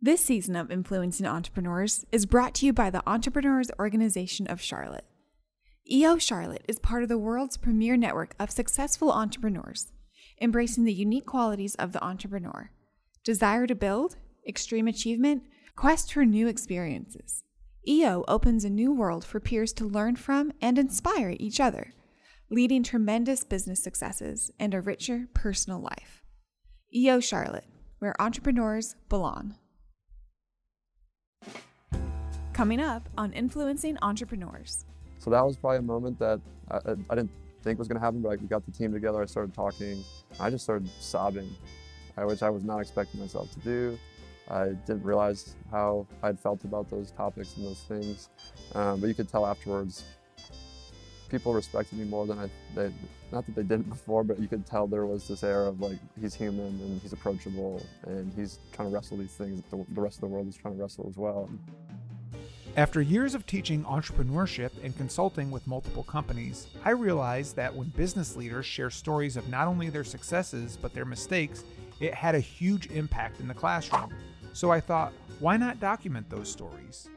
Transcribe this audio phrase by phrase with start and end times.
[0.00, 5.04] This season of Influencing Entrepreneurs is brought to you by the Entrepreneurs Organization of Charlotte.
[5.90, 9.90] EO Charlotte is part of the world's premier network of successful entrepreneurs,
[10.40, 12.70] embracing the unique qualities of the entrepreneur
[13.24, 14.14] desire to build,
[14.46, 15.42] extreme achievement,
[15.74, 17.42] quest for new experiences.
[17.86, 21.92] EO opens a new world for peers to learn from and inspire each other,
[22.50, 26.22] leading tremendous business successes and a richer personal life.
[26.94, 27.66] EO Charlotte,
[27.98, 29.56] where entrepreneurs belong.
[32.58, 34.84] Coming up on Influencing Entrepreneurs.
[35.20, 37.30] So that was probably a moment that I, I, didn't
[37.62, 39.22] think was going to happen, but like we got the team together.
[39.22, 40.02] I started talking.
[40.40, 41.48] I just started sobbing,
[42.16, 43.96] uh, which I was not expecting myself to do.
[44.50, 48.28] I didn't realize how I'd felt about those topics and those things,
[48.74, 50.02] um, but you could tell afterwards.
[51.30, 52.50] People respected me more than I.
[52.74, 52.92] They,
[53.32, 55.98] not that they didn't before, but you could tell there was this air of like
[56.20, 60.00] he's human and he's approachable and he's trying to wrestle these things that the, the
[60.00, 61.50] rest of the world is trying to wrestle as well.
[62.76, 68.36] After years of teaching entrepreneurship and consulting with multiple companies, I realized that when business
[68.36, 71.64] leaders share stories of not only their successes but their mistakes,
[72.00, 74.14] it had a huge impact in the classroom.
[74.52, 77.08] So I thought, why not document those stories?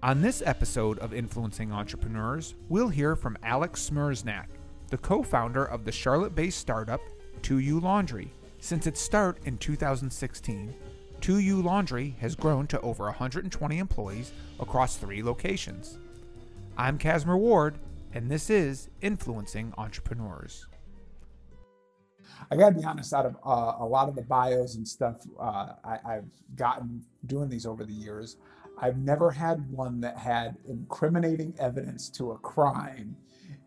[0.00, 4.46] On this episode of Influencing Entrepreneurs, we'll hear from Alex Smereczniak,
[4.90, 7.00] the co founder of the Charlotte based startup
[7.42, 8.32] 2U Laundry.
[8.60, 10.72] Since its start in 2016,
[11.20, 15.98] 2U Laundry has grown to over 120 employees across three locations.
[16.76, 17.76] I'm Casimir Ward,
[18.14, 20.68] and this is Influencing Entrepreneurs.
[22.52, 25.26] I got to be honest, out of uh, a lot of the bios and stuff
[25.40, 28.36] uh, I, I've gotten doing these over the years,
[28.80, 33.16] I've never had one that had incriminating evidence to a crime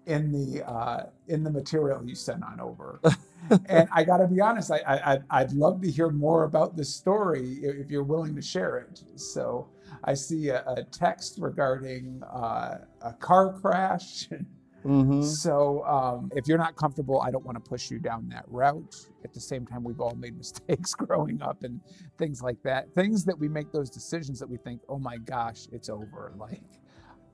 [0.06, 3.02] in the uh, in the material you sent on over.
[3.66, 6.94] and I got to be honest, I, I would love to hear more about this
[6.94, 9.04] story if you're willing to share it.
[9.16, 9.70] So
[10.04, 14.30] I see a, a text regarding uh, a car crash.
[14.86, 15.22] Mm-hmm.
[15.24, 18.96] So um, if you're not comfortable, I don't want to push you down that route.
[19.24, 21.82] At the same time, we've all made mistakes growing up and
[22.18, 22.94] things like that.
[22.94, 26.34] Things that we make those decisions that we think, oh my gosh, it's over.
[26.38, 26.62] Like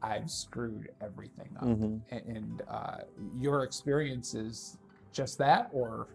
[0.01, 1.65] I've screwed everything up.
[1.65, 2.29] Mm-hmm.
[2.29, 2.97] And uh,
[3.39, 4.77] your experience is
[5.11, 6.07] just that, or?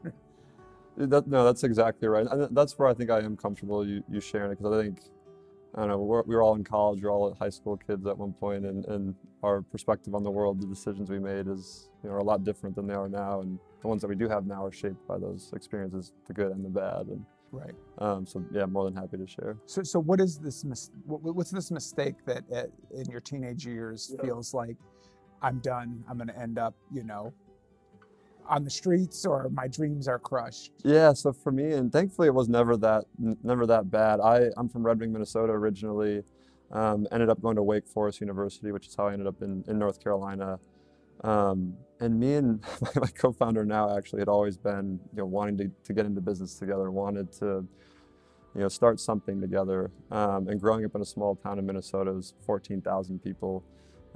[0.96, 2.26] that, no, that's exactly right.
[2.26, 5.00] And that's where I think I am comfortable you, you sharing it because I think,
[5.74, 8.06] I don't know, we're, we were all in college, we are all high school kids
[8.06, 11.88] at one point, and, and our perspective on the world, the decisions we made is
[12.02, 13.40] you know, are a lot different than they are now.
[13.40, 16.52] And the ones that we do have now are shaped by those experiences, the good
[16.52, 17.06] and the bad.
[17.06, 17.74] And Right.
[17.98, 19.58] Um, so yeah, more than happy to share.
[19.66, 20.64] So, so what is this?
[20.64, 24.24] Mis- what's this mistake that at, in your teenage years yeah.
[24.24, 24.76] feels like
[25.42, 26.02] I'm done?
[26.08, 27.34] I'm going to end up, you know,
[28.48, 30.72] on the streets, or my dreams are crushed.
[30.84, 31.12] Yeah.
[31.12, 34.20] So for me, and thankfully, it was never that never that bad.
[34.20, 36.22] I I'm from Red Wing, Minnesota originally.
[36.72, 39.62] Um, ended up going to Wake Forest University, which is how I ended up in,
[39.68, 40.58] in North Carolina.
[41.22, 42.64] Um, and me and
[42.96, 46.58] my, co-founder now actually had always been, you know, wanting to, to get into business
[46.58, 47.66] together, wanted to,
[48.54, 49.90] you know, start something together.
[50.10, 53.62] Um, and growing up in a small town in Minnesota, was 14,000 people.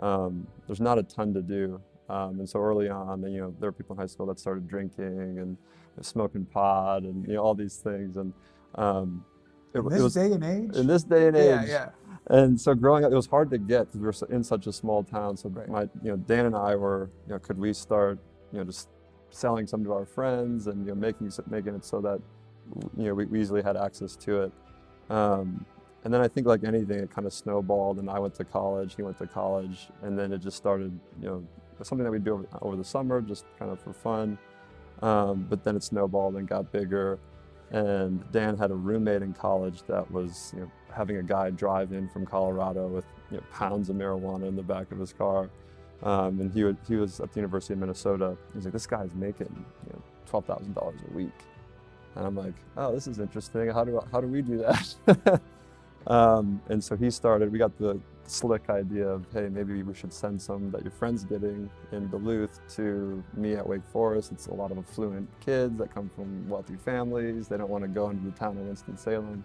[0.01, 1.81] Um, there's not a ton to do.
[2.09, 4.69] Um, and so early on, you know, there were people in high school that started
[4.69, 5.57] drinking and
[6.03, 8.17] smoking pot and you know all these things.
[8.17, 8.33] And
[8.75, 9.25] um,
[9.75, 10.77] it, in this it was, day and age.
[10.77, 11.45] In this day and age.
[11.45, 11.89] Yeah, yeah.
[12.29, 14.73] And so growing up, it was hard to get because we were in such a
[14.73, 15.37] small town.
[15.37, 15.69] So right.
[15.69, 18.19] my, you know, Dan and I were, you know, could we start,
[18.53, 18.89] you know, just
[19.31, 22.21] selling some to our friends and you know making making it so that,
[22.97, 24.53] you know, we, we easily had access to it.
[25.11, 25.65] Um,
[26.05, 27.99] and then I think like anything, it kind of snowballed.
[27.99, 31.27] And I went to college, he went to college, and then it just started, you
[31.27, 31.45] know,
[31.85, 34.39] something that we do over, over, the summer, just kind of for fun.
[35.03, 37.19] Um, but then it snowballed and got bigger.
[37.71, 41.93] And Dan had a roommate in college that was, you know, having a guy drive
[41.93, 45.51] in from Colorado with you know, pounds of marijuana in the back of his car.
[46.03, 48.37] Um, and he, would, he was at the University of Minnesota.
[48.55, 51.33] He's like, this guy's making you know, $12,000 a week.
[52.15, 53.69] And I'm like, oh, this is interesting.
[53.71, 55.41] How do, how do we do that?
[56.07, 60.13] um, and so he started, we got the slick idea of, hey, maybe we should
[60.13, 64.33] send some that your friend's getting in Duluth to me at Wake Forest.
[64.33, 67.49] It's a lot of affluent kids that come from wealthy families.
[67.49, 69.45] They don't want to go into the town of Winston-Salem.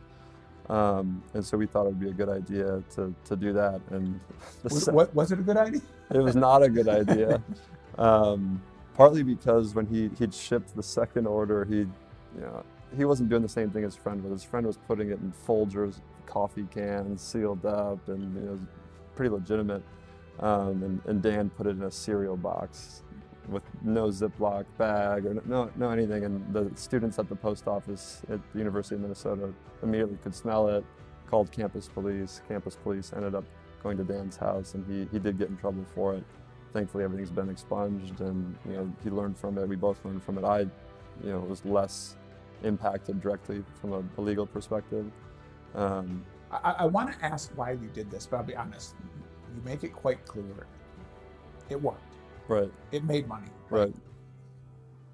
[0.69, 3.81] Um, and so we thought it would be a good idea to, to do that.
[3.89, 4.19] And
[4.63, 5.81] was, what, was it a good idea?
[6.13, 7.41] it was not a good idea.
[7.97, 8.63] Um,
[8.93, 11.89] partly because when he, he'd shipped the second order, he, you
[12.39, 12.63] know,
[12.95, 14.31] he wasn't doing the same thing as his friend was.
[14.31, 15.99] His friend was putting it in Folgers
[16.31, 18.61] coffee cans, sealed up, and it was
[19.15, 19.83] pretty legitimate.
[20.39, 23.03] Um, and, and Dan put it in a cereal box
[23.49, 26.23] with no Ziploc bag or no, no anything.
[26.23, 30.69] And the students at the post office at the University of Minnesota immediately could smell
[30.69, 30.85] it,
[31.29, 32.41] called campus police.
[32.47, 33.43] Campus police ended up
[33.83, 36.23] going to Dan's house, and he, he did get in trouble for it.
[36.71, 39.67] Thankfully, everything's been expunged, and you know he learned from it.
[39.67, 40.45] We both learned from it.
[40.45, 42.15] I, you know, was less
[42.63, 45.11] impacted directly from a, a legal perspective.
[45.75, 48.95] Um, I, I want to ask why you did this, but I'll be honest.
[49.55, 50.67] You make it quite clear.
[51.69, 52.01] It worked.
[52.47, 53.47] right, It made money.
[53.69, 53.93] right,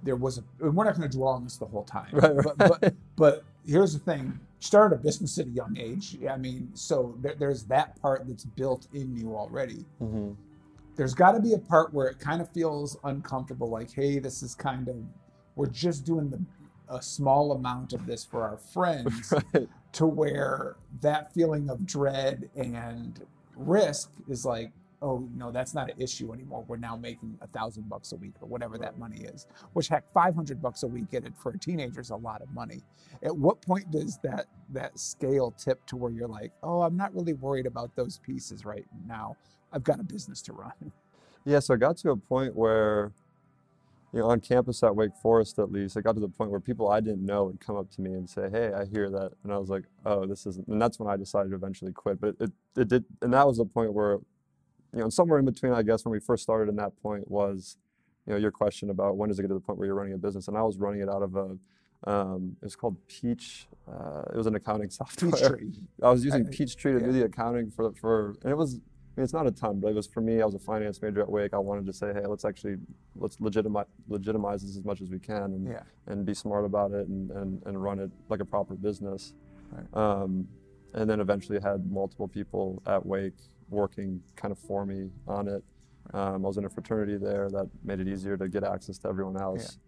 [0.04, 0.44] There was a.
[0.59, 2.09] We're not going to dwell on this the whole time.
[2.13, 2.45] right, right.
[2.57, 4.39] But, but but here's the thing.
[4.59, 6.18] Started a business at a young age.
[6.27, 9.86] I mean, so there, there's that part that's built in you already.
[10.00, 10.31] hmm
[10.95, 13.69] There's got to be a part where it kind of feels uncomfortable.
[13.69, 14.95] Like, hey, this is kind of.
[15.56, 16.39] We're just doing the
[16.89, 19.33] a small amount of this for our friends.
[19.53, 19.67] right.
[19.93, 23.25] to where that feeling of dread and
[23.55, 26.65] risk is like, oh no, that's not an issue anymore.
[26.67, 29.47] We're now making a thousand bucks a week or whatever that money is.
[29.73, 32.41] Which heck, five hundred bucks a week get it for a teenager is a lot
[32.41, 32.83] of money.
[33.23, 37.13] At what point does that that scale tip to where you're like, oh, I'm not
[37.13, 39.35] really worried about those pieces right now.
[39.71, 40.91] I've got a business to run.
[41.45, 43.11] Yeah, so it got to a point where,
[44.13, 46.59] you know, on campus at Wake Forest at least, I got to the point where
[46.59, 49.33] people I didn't know would come up to me and say, "Hey, I hear that,"
[49.44, 52.21] and I was like, "Oh, this isn't." And that's when I decided to eventually quit.
[52.21, 54.19] But it, it did, and that was the point where,
[54.94, 57.77] you know, somewhere in between, I guess, when we first started, and that point was,
[58.25, 60.13] you know, your question about when does it get to the point where you're running
[60.13, 61.57] a business, and I was running it out of a.
[62.09, 63.68] Um, it was called Peach.
[63.92, 65.31] Uh, it was an accounting software.
[65.31, 65.71] Peachtree.
[66.01, 67.06] I was using Peachtree to yeah.
[67.07, 68.80] do the accounting for for, and it was.
[69.17, 70.41] Mean, it's not a ton, but it was for me.
[70.43, 71.55] I was a finance major at Wake.
[71.55, 72.75] I wanted to say, hey, let's actually
[73.15, 75.81] let's legitimize legitimize this as much as we can, and Yeah.
[76.05, 79.33] and be smart about it, and, and and run it like a proper business.
[79.71, 79.87] Right.
[80.01, 80.47] Um,
[80.93, 83.33] and then eventually had multiple people at Wake
[83.69, 85.63] working kind of for me on it.
[86.13, 89.07] Um, I was in a fraternity there that made it easier to get access to
[89.09, 89.79] everyone else.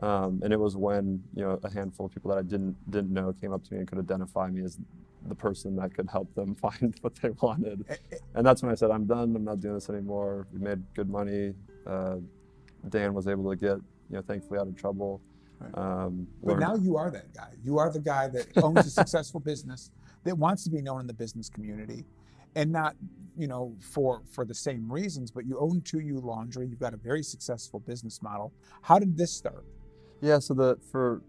[0.00, 3.12] Um, and it was when you know a handful of people that I didn't didn't
[3.12, 4.78] know came up to me and could identify me as
[5.28, 7.84] the person that could help them find what they wanted.
[8.34, 9.34] And that's when I said, I'm done.
[9.36, 10.46] I'm not doing this anymore.
[10.52, 11.54] We made good money.
[11.86, 12.16] Uh,
[12.88, 15.20] Dan was able to get, you know, thankfully out of trouble.
[15.60, 15.76] Right.
[15.76, 17.52] Um, But learned- now you are that guy.
[17.62, 19.90] You are the guy that owns a successful business
[20.24, 22.04] that wants to be known in the business community,
[22.54, 22.96] and not,
[23.36, 25.30] you know, for for the same reasons.
[25.30, 26.66] But you own 2U Laundry.
[26.66, 28.52] You've got a very successful business model.
[28.82, 29.64] How did this start?
[30.20, 31.22] Yeah, so the for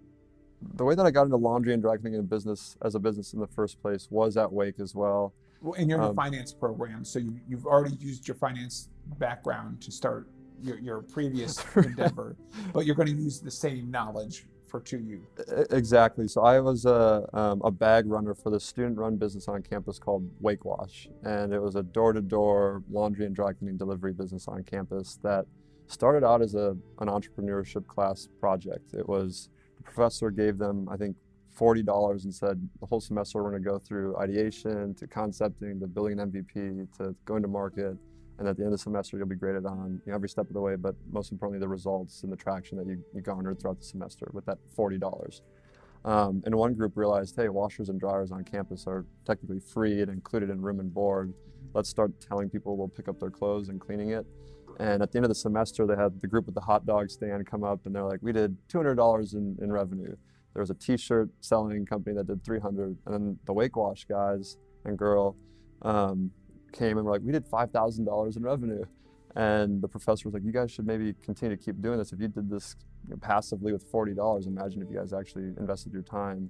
[0.75, 3.39] the way that I got into laundry and dry cleaning business as a business in
[3.39, 5.33] the first place was at Wake as well.
[5.61, 8.89] Well, and you're in the Um, finance program, so you, you've already used your finance
[9.17, 10.29] background to start
[10.61, 12.35] your, your previous endeavor,
[12.73, 15.15] but you're going to use the same knowledge for 2U.
[15.19, 16.27] E- Exactly.
[16.27, 20.29] So I was a, um, a bag runner for the student-run business on campus called
[20.39, 25.17] Wake Wash, and it was a door-to-door laundry and dry cleaning delivery business on campus
[25.23, 25.45] that
[25.88, 28.94] started out as a an entrepreneurship class project.
[28.94, 29.58] It was the
[29.89, 31.15] professor gave them, I think,
[31.50, 35.80] forty dollars and said the whole semester we're going to go through ideation to concepting
[35.80, 37.97] to building an MVP to going to market,
[38.38, 40.47] and at the end of the semester you'll be graded on you know, every step
[40.47, 43.59] of the way, but most importantly the results and the traction that you, you garnered
[43.59, 45.41] throughout the semester with that forty dollars.
[46.06, 50.09] Um, and one group realized, hey, washers and dryers on campus are technically free and
[50.09, 51.33] included in room and board.
[51.74, 54.25] Let's start telling people we'll pick up their clothes and cleaning it.
[54.79, 57.09] And at the end of the semester, they had the group with the hot dog
[57.09, 60.15] stand come up, and they're like, "We did $200 in, in revenue."
[60.53, 64.57] There was a T-shirt selling company that did 300, and then the Wake Wash guys
[64.85, 65.35] and girl
[65.81, 66.31] um,
[66.71, 68.86] came and were like, "We did $5,000 in revenue."
[69.36, 72.13] And the professor was like, "You guys should maybe continue to keep doing this.
[72.13, 72.77] If you did this
[73.21, 76.50] passively with $40, imagine if you guys actually invested your time."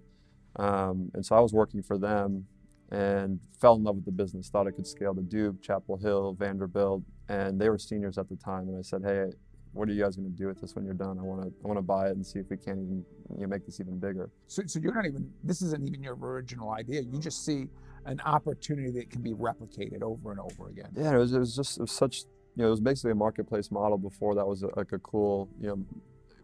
[0.55, 2.45] Um, and so I was working for them
[2.91, 4.49] and fell in love with the business.
[4.49, 8.35] Thought I could scale to Duke, Chapel Hill, Vanderbilt, and they were seniors at the
[8.35, 8.67] time.
[8.67, 9.31] And I said, "Hey,
[9.73, 11.19] what are you guys going to do with this when you're done?
[11.19, 13.05] I want to I want to buy it and see if we can't even
[13.35, 16.15] you know, make this even bigger." So, so you're not even, this isn't even your
[16.15, 17.01] original idea.
[17.01, 17.67] You just see
[18.05, 20.89] an opportunity that can be replicated over and over again.
[20.95, 22.23] Yeah, it was, it was just it was such
[22.55, 25.49] you know it was basically a marketplace model before that was a, like a cool
[25.61, 25.85] you know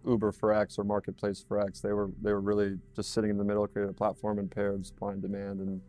[0.07, 1.79] Uber for X or Marketplace for X.
[1.81, 4.85] They were they were really just sitting in the middle, created a platform and paired
[4.85, 5.81] supply and demand, and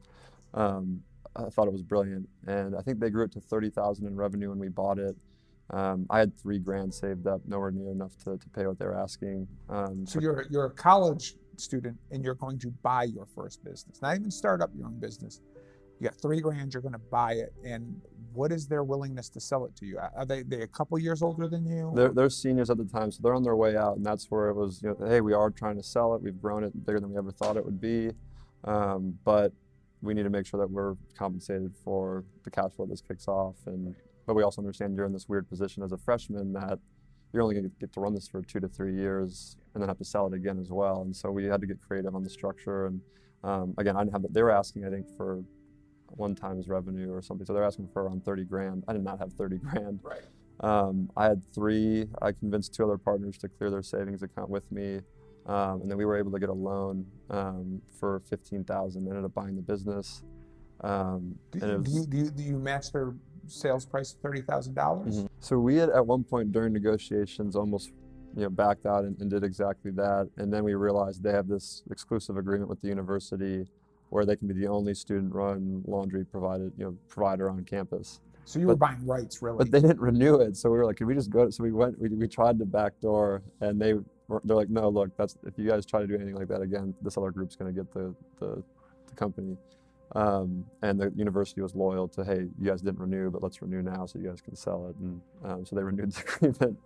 [0.55, 1.01] um,
[1.35, 2.29] I thought it was brilliant.
[2.47, 5.17] And I think they grew it to thirty thousand in revenue when we bought it.
[5.71, 8.85] Um, I had three grand saved up, nowhere near enough to, to pay what they
[8.85, 9.49] were asking.
[9.69, 14.01] Um, So you're, you're a college student and you're going to buy your first business,
[14.01, 15.41] not even start up your own business.
[15.99, 17.53] You got three grand, you're going to buy it.
[17.65, 18.01] And
[18.33, 19.99] what is their willingness to sell it to you?
[19.99, 21.91] Are they, they a couple years older than you?
[21.97, 24.49] They're, they're seniors at the time, so they're on their way out, and that's where
[24.51, 24.83] it was.
[24.83, 26.23] You know, hey, we are trying to sell it.
[26.23, 28.11] We've grown it bigger than we ever thought it would be,
[28.65, 29.53] um, but
[30.07, 33.57] we need to make sure that we're compensated for the cash flow this kicks off.
[33.67, 33.95] And
[34.27, 36.79] but we also understand you're in this weird position as a freshman that
[37.33, 39.89] you're only going to get to run this for two to three years, and then
[39.89, 41.03] have to sell it again as well.
[41.03, 42.87] And so we had to get creative on the structure.
[42.87, 43.01] And
[43.45, 44.23] um, again, I didn't have.
[44.23, 45.43] The, they were asking, I think, for
[46.09, 47.45] one times revenue or something.
[47.47, 48.85] So they're asking for around 30 grand.
[48.89, 50.01] I did not have 30 grand.
[50.03, 50.23] Right.
[50.61, 52.07] Um, I had three.
[52.23, 55.01] I convinced two other partners to clear their savings account with me,
[55.47, 59.07] um, and then we were able to get a loan um, for 15,000.
[59.07, 60.23] Ended up buying the business.
[60.83, 63.15] Um, Do, and it do, you, do, you, do you match their
[63.47, 65.23] sales price of thirty thousand dollars?
[65.23, 65.29] Mhm.
[65.41, 67.93] So we had at one point during negotiations almost
[68.35, 71.49] you know backed out and, and did exactly that, and then we realized they have
[71.49, 73.67] this exclusive agreement with the university
[74.11, 78.21] where they can be the only student-run laundry provided you know provider on campus.
[78.45, 79.59] So you were buying rights, really.
[79.59, 81.73] But they didn't renew it, so we were like, "Can we just go?" So we
[81.73, 81.99] went.
[81.99, 83.95] We, we tried the back door, and they
[84.45, 86.95] they're like, "No, look, that's if you guys try to do anything like that again,
[87.03, 88.63] this other group's going to get the, the
[89.09, 89.57] the company."
[90.15, 93.83] Um, and the university was loyal to, "Hey, you guys didn't renew, but let's renew
[93.83, 96.79] now, so you guys can sell it." And um, so they renewed the agreement.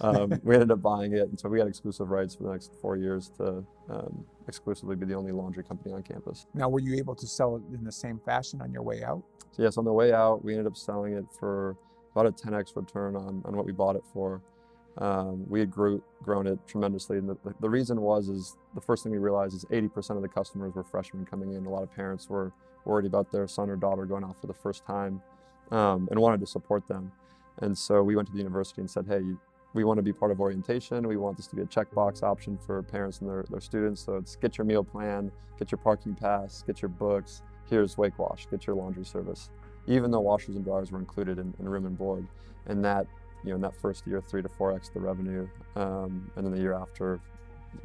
[0.00, 2.72] Um, we ended up buying it, and so we had exclusive rights for the next
[2.80, 6.46] four years to um, exclusively be the only laundry company on campus.
[6.54, 9.22] now, were you able to sell it in the same fashion on your way out?
[9.52, 11.76] So yes, on the way out, we ended up selling it for
[12.14, 14.42] about a 10x return on, on what we bought it for.
[14.98, 19.02] Um, we had grew, grown it tremendously, and the, the, reason was is the first
[19.02, 21.66] thing we realized is 80% of the customers were freshmen coming in.
[21.66, 22.50] A lot of parents were
[22.86, 25.20] worried about their son or daughter going out for the first time,
[25.70, 27.12] um, and wanted to support them.
[27.58, 29.20] And so we went to the university and said, "Hey,
[29.74, 31.06] we want to be part of orientation.
[31.06, 34.00] We want this to be a checkbox option for parents and their, their students.
[34.00, 37.42] So it's get your meal plan, get your parking pass, get your books.
[37.68, 39.50] Here's Wake Wash, get your laundry service."
[39.86, 42.26] Even though washers and dryers were included in, in room and board,
[42.66, 43.06] and that
[43.46, 46.52] you know in that first year, three to four x the revenue, um, and then
[46.52, 47.20] the year after,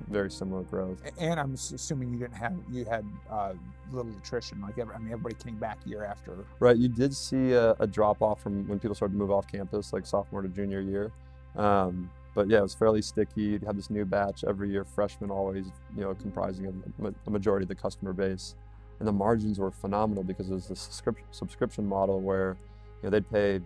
[0.10, 1.02] very similar growth.
[1.20, 3.54] And I'm assuming you didn't have you had uh,
[3.92, 4.60] little attrition.
[4.62, 6.46] Like every, I mean, everybody came back year after.
[6.60, 9.48] Right, you did see a, a drop off from when people started to move off
[9.48, 11.12] campus, like sophomore to junior year.
[11.56, 13.42] Um, but yeah, it was fairly sticky.
[13.42, 15.66] You had this new batch every year, freshmen always,
[15.96, 18.56] you know, comprising a, a majority of the customer base,
[19.00, 22.58] and the margins were phenomenal because it was a subscription subscription model where,
[23.02, 23.60] you know, they'd pay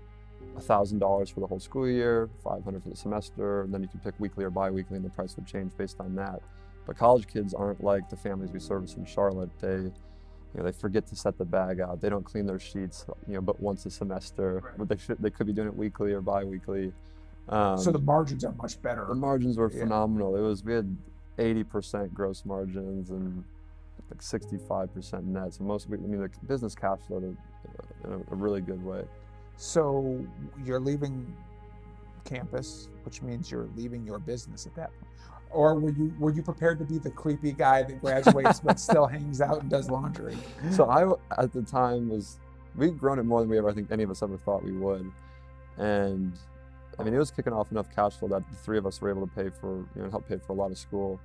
[0.62, 3.88] thousand dollars for the whole school year, five hundred for the semester, and then you
[3.88, 6.42] could pick weekly or biweekly, and the price would change based on that.
[6.86, 9.50] But college kids aren't like the families we service in Charlotte.
[9.60, 9.92] They
[10.56, 12.00] you know, they forget to set the bag out.
[12.00, 14.62] They don't clean their sheets, you know, but once a semester.
[14.64, 14.78] Right.
[14.78, 16.94] But they should, they could be doing it weekly or bi-weekly.
[17.50, 19.06] Um, so the margins are much better.
[19.06, 19.82] the margins were Yeah.
[19.82, 20.36] phenomenal.
[20.38, 20.96] It was we had
[21.38, 23.44] 80% gross margins and
[24.10, 25.56] like 65% net.
[25.56, 27.38] So most, I mean, the business cash flowed in
[28.06, 29.04] a, a really good way.
[29.58, 30.26] So
[30.64, 31.36] you're leaving
[32.24, 35.12] campus, which means you're leaving your business at that point.
[35.52, 39.06] Or were you were you prepared to be the creepy guy that graduates but still
[39.06, 40.38] hangs out and does laundry?
[40.72, 42.40] So I at the time, was
[42.76, 44.74] we'd grown it more than we ever, I think, any of us ever thought we
[44.74, 45.10] would,
[45.78, 46.34] and
[47.00, 49.10] I mean, it was kicking off enough cash flow that the three of us were
[49.10, 51.20] able to pay for, you know, help pay for a lot of school.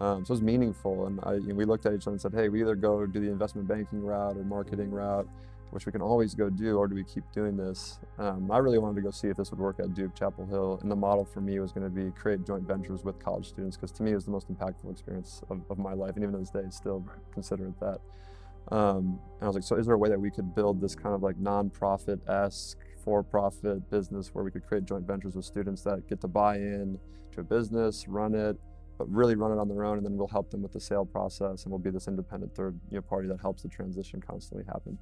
[0.00, 2.20] Um, so it was meaningful, and I, you know, we looked at each other and
[2.20, 5.28] said, "Hey, we either go do the investment banking route or marketing route,
[5.70, 8.78] which we can always go do, or do we keep doing this?" Um, I really
[8.78, 11.24] wanted to go see if this would work at Duke Chapel Hill, and the model
[11.24, 14.12] for me was going to be create joint ventures with college students, because to me
[14.12, 16.64] it was the most impactful experience of, of my life, and even to this day,
[16.70, 18.00] still consider it that.
[18.74, 20.94] Um, and I was like, so is there a way that we could build this
[20.94, 25.44] kind of like nonprofit esque, for profit business where we could create joint ventures with
[25.44, 26.98] students that get to buy in
[27.32, 28.56] to a business, run it,
[28.98, 31.06] but really run it on their own, and then we'll help them with the sale
[31.06, 34.64] process, and we'll be this independent third you know, party that helps the transition constantly
[34.66, 34.98] happen.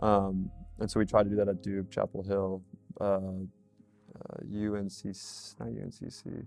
[0.00, 2.62] Um, and so we tried to do that at Duke, Chapel Hill,
[3.00, 6.44] uh, uh, UNCC, not UNCC,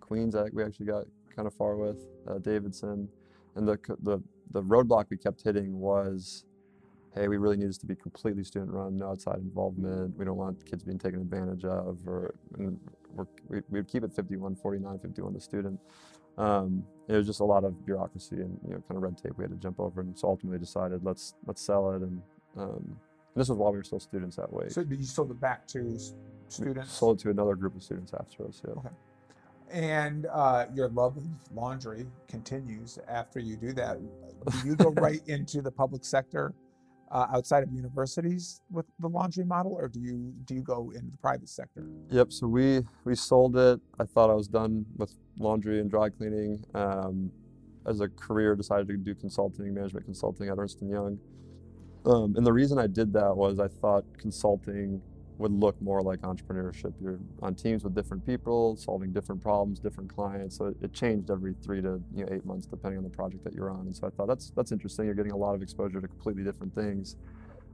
[0.00, 0.36] Queens.
[0.52, 1.04] We actually got
[1.34, 3.08] kind of far with uh, Davidson,
[3.56, 6.44] and the the the roadblock we kept hitting was,
[7.14, 10.16] hey, we really need this to be completely student run, no outside involvement.
[10.16, 12.68] We don't want kids being taken advantage of, or we
[13.48, 15.80] we would keep it 51, 49, 51 the student.
[16.38, 19.32] Um, it was just a lot of bureaucracy and you know kind of red tape
[19.36, 22.02] we had to jump over, and so ultimately decided let's let's sell it.
[22.02, 22.22] And,
[22.56, 22.96] um,
[23.34, 24.68] this was while we were still students that way.
[24.68, 26.14] So you sold it back to s-
[26.48, 26.92] students.
[26.92, 28.62] Sold it to another group of students after us.
[28.66, 28.74] Yeah.
[28.74, 28.88] Okay.
[29.70, 33.98] And uh, your love of laundry continues after you do that.
[34.50, 36.52] Do you go right into the public sector
[37.10, 41.10] uh, outside of universities with the laundry model, or do you do you go into
[41.10, 41.86] the private sector?
[42.10, 42.32] Yep.
[42.32, 43.80] So we we sold it.
[43.98, 46.62] I thought I was done with laundry and dry cleaning.
[46.74, 47.30] Um,
[47.86, 51.18] as a career, decided to do consulting, management consulting at Ernst and Young.
[52.04, 55.00] Um, and the reason I did that was I thought consulting
[55.38, 56.92] would look more like entrepreneurship.
[57.00, 60.56] You're on teams with different people, solving different problems, different clients.
[60.56, 63.54] So it, changed every three to you know, eight months, depending on the project that
[63.54, 63.86] you're on.
[63.86, 65.06] And so I thought that's that's interesting.
[65.06, 67.16] You're getting a lot of exposure to completely different things.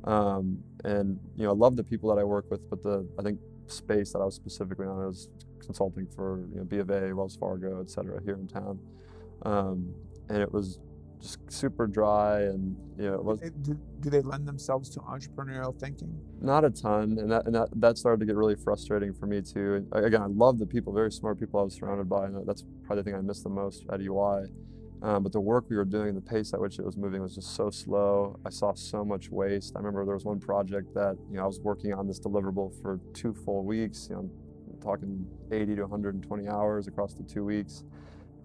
[0.04, 3.22] Um, and you know, I love the people that I work with, but the I
[3.22, 5.28] think space that I was specifically on was
[5.60, 8.78] consulting for you know B of A, Wells Fargo, et cetera, here in town.
[9.42, 9.94] Um,
[10.28, 10.78] and it was
[11.20, 15.78] just super dry and you know it was do, do they lend themselves to entrepreneurial
[15.78, 16.16] thinking?
[16.40, 19.40] not a ton and that and that, that started to get really frustrating for me
[19.40, 22.46] too and again i love the people very smart people i was surrounded by and
[22.46, 24.46] that's probably the thing i missed the most at EY
[25.00, 27.34] um, but the work we were doing the pace at which it was moving was
[27.34, 28.38] just so slow.
[28.44, 29.74] I saw so much waste.
[29.76, 32.80] I remember there was one project that you know i was working on this deliverable
[32.82, 34.30] for two full weeks you know
[34.72, 37.84] I'm talking 80 to 120 hours across the two weeks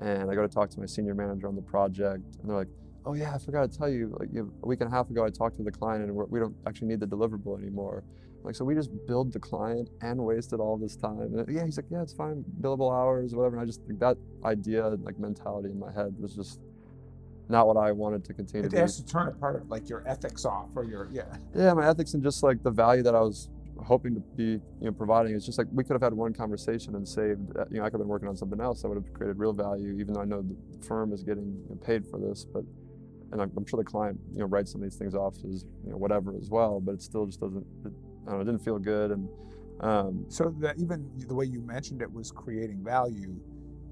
[0.02, 2.68] and i go to talk to my senior manager on the project and they're like
[3.06, 5.10] oh yeah, I forgot to tell you, like you know, a week and a half
[5.10, 8.04] ago, I talked to the client and we're, we don't actually need the deliverable anymore.
[8.44, 11.20] Like, so we just billed the client and wasted all this time.
[11.20, 13.56] And yeah, he's like, yeah, it's fine, billable hours, whatever.
[13.56, 16.60] And I just think that idea, like mentality in my head was just
[17.48, 18.82] not what I wanted to continue It to do.
[18.82, 21.24] has to turn a part of like your ethics off or your yeah.
[21.56, 23.50] Yeah, my ethics and just like the value that I was
[23.84, 25.36] hoping to be, you know, providing.
[25.36, 27.58] It's just like we could have had one conversation and saved.
[27.58, 29.40] uh, You know, I could have been working on something else that would have created
[29.40, 32.46] real value, even though I know the firm is getting you know, paid for this.
[32.46, 32.64] But
[33.34, 35.66] and I'm, I'm sure the client, you know, writes some of these things off as
[35.86, 36.82] you know whatever as well.
[36.82, 37.66] But it still just doesn't.
[37.86, 37.94] It,
[38.28, 38.42] I don't know.
[38.42, 39.30] It didn't feel good, and
[39.82, 43.36] um, So that even the way you mentioned it was creating value.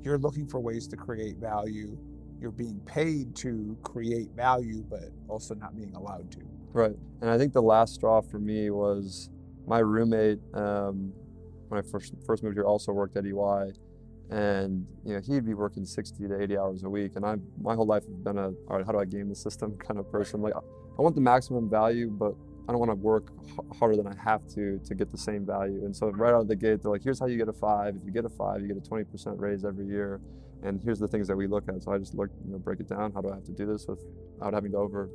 [0.04, 1.98] You're looking for ways to create value.
[2.42, 6.42] You're being paid to create value, but also not being allowed to.
[6.74, 6.98] Right.
[7.22, 9.31] And I think the last straw for me was
[9.68, 11.14] my roommate um,
[11.68, 13.74] when I first first moved here also worked at EY,
[14.30, 17.76] and you know he'd be working 60 to 80 hours a week, and I my
[17.76, 20.12] whole life have been a all right how do I game the system kind of
[20.12, 20.42] person.
[20.42, 22.36] Like I want the maximum value, but
[22.68, 25.46] I don't want to work h- harder than I have to to get the same
[25.46, 25.84] value.
[25.86, 27.96] And so right out of the gate, they're like, here's how you get a five.
[27.96, 30.22] If you get a five, you get a 20% raise every year.
[30.64, 31.82] And here's the things that we look at.
[31.82, 33.12] So I just looked, you know, break it down.
[33.14, 35.10] How do I have to do this without having to over,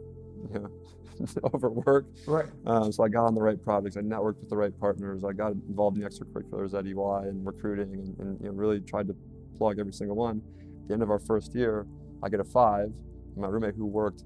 [0.55, 2.07] you know, overwork?
[2.26, 2.47] Right.
[2.67, 3.97] Um, so I got on the right projects.
[3.97, 5.25] I networked with the right partners.
[5.25, 8.81] I got involved in the extracurriculars at EY and recruiting, and, and you know, really
[8.81, 9.17] tried to
[9.57, 10.43] plug every single one.
[10.83, 11.87] At the end of our first year,
[12.23, 12.93] I get a five.
[13.37, 14.25] My roommate, who worked,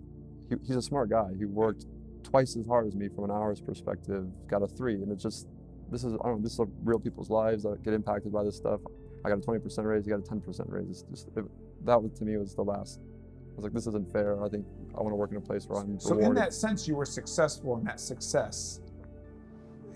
[0.48, 1.30] he, he's a smart guy.
[1.36, 1.86] He worked
[2.22, 4.94] twice as hard as me from an hours perspective, got a three.
[4.94, 5.48] And it's just,
[5.90, 8.56] this is, I don't know, this is real people's lives that get impacted by this
[8.56, 8.80] stuff.
[9.24, 10.04] I got a 20% raise.
[10.04, 10.88] He got a 10% raise.
[10.88, 11.44] It's just, it,
[11.84, 13.00] that was, to me was the last.
[13.52, 14.42] I was like, this isn't fair.
[14.42, 14.64] I think
[14.96, 17.04] I want to work in a place where I'm So in that sense, you were
[17.04, 18.80] successful, and that success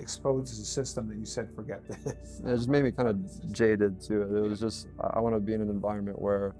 [0.01, 2.41] exposes a system that you said, forget this.
[2.45, 4.37] It just made me kind of jaded to it.
[4.37, 6.55] It was just I want to be in an environment where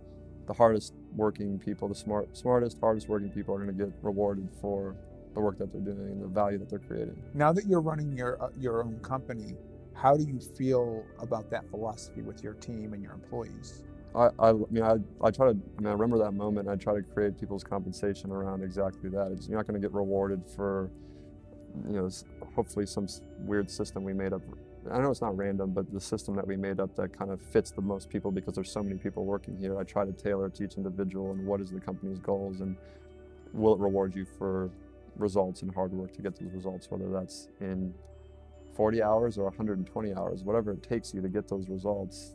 [0.47, 4.49] the hardest working people, the smart, smartest, hardest working people are going to get rewarded
[4.61, 4.97] for
[5.35, 7.21] the work that they're doing and the value that they're creating.
[7.35, 9.57] Now that you're running your uh, your own company,
[9.95, 13.85] how do you feel about that philosophy with your team and your employees?
[14.15, 16.69] I, I, mean, I, I try to, I mean, I remember that moment.
[16.69, 19.33] I try to create people's compensation around exactly that.
[19.33, 20.91] It's, you're not going to get rewarded for,
[21.89, 22.09] you know,
[22.55, 23.09] hopefully some
[23.41, 24.43] weird system we made up.
[24.93, 27.41] I know it's not random, but the system that we made up that kind of
[27.41, 29.79] fits the most people because there's so many people working here.
[29.79, 32.77] I try to tailor to each individual and what is the company's goals and
[33.53, 34.71] will it reward you for
[35.17, 37.95] results and hard work to get those results, whether that's in
[38.77, 42.35] 40 hours or 120 hours, whatever it takes you to get those results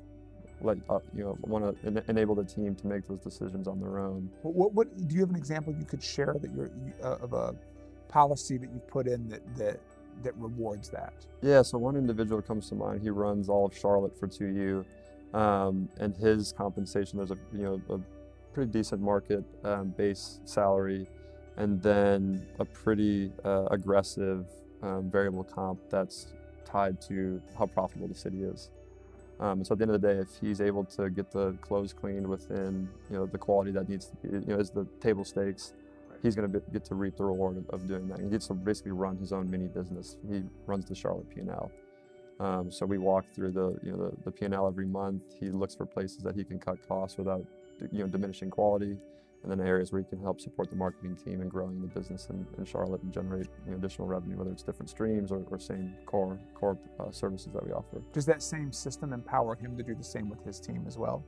[0.61, 3.79] let uh, you know want to en- enable the team to make those decisions on
[3.79, 4.29] their own.
[4.41, 7.33] What, what, do you have an example you could share that you're you- uh, of
[7.33, 7.55] a
[8.07, 9.79] policy that you put in that that
[10.23, 11.13] that rewards that?
[11.41, 13.01] Yeah, so one individual comes to mind.
[13.01, 14.85] He runs all of Charlotte for 2U,
[15.33, 17.99] um, and his compensation there's a you know a
[18.53, 21.07] pretty decent market um, base salary,
[21.57, 24.45] and then a pretty uh, aggressive
[24.81, 26.33] um, variable comp that's
[26.65, 28.69] tied to how profitable the city is.
[29.39, 31.93] Um, so at the end of the day, if he's able to get the clothes
[31.93, 35.23] cleaned within you know the quality that needs to be, you know, is the table
[35.23, 35.73] stakes,
[36.21, 38.19] he's going to get to reap the reward of, of doing that.
[38.19, 40.17] He gets to basically run his own mini business.
[40.29, 41.71] He runs the Charlotte P&L.
[42.41, 45.23] Um, so we walk through the you know the, the P&L every month.
[45.39, 47.45] He looks for places that he can cut costs without
[47.91, 48.97] you know diminishing quality,
[49.43, 52.27] and then areas where he can help support the marketing team and growing the business
[52.29, 55.59] in, in Charlotte and generate you know, additional revenue, whether it's different streams or, or
[55.59, 58.01] same core core uh, services that we offer.
[58.11, 61.23] Does that same system empower him to do the same with his team as well?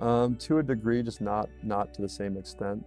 [0.00, 2.84] Um, to a degree, just not not to the same extent.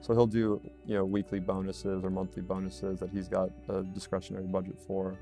[0.00, 4.46] So he'll do you know weekly bonuses or monthly bonuses that he's got a discretionary
[4.46, 5.18] budget for,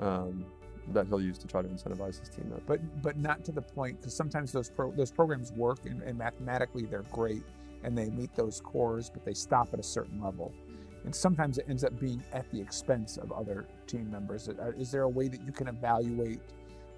[0.00, 0.44] um,
[0.92, 2.52] that he'll use to try to incentivize his team.
[2.66, 6.18] But but not to the point because sometimes those pro, those programs work and, and
[6.18, 7.42] mathematically they're great
[7.82, 10.52] and they meet those cores, but they stop at a certain level.
[11.04, 14.48] And sometimes it ends up being at the expense of other team members.
[14.48, 16.40] Uh, Is there a way that you can evaluate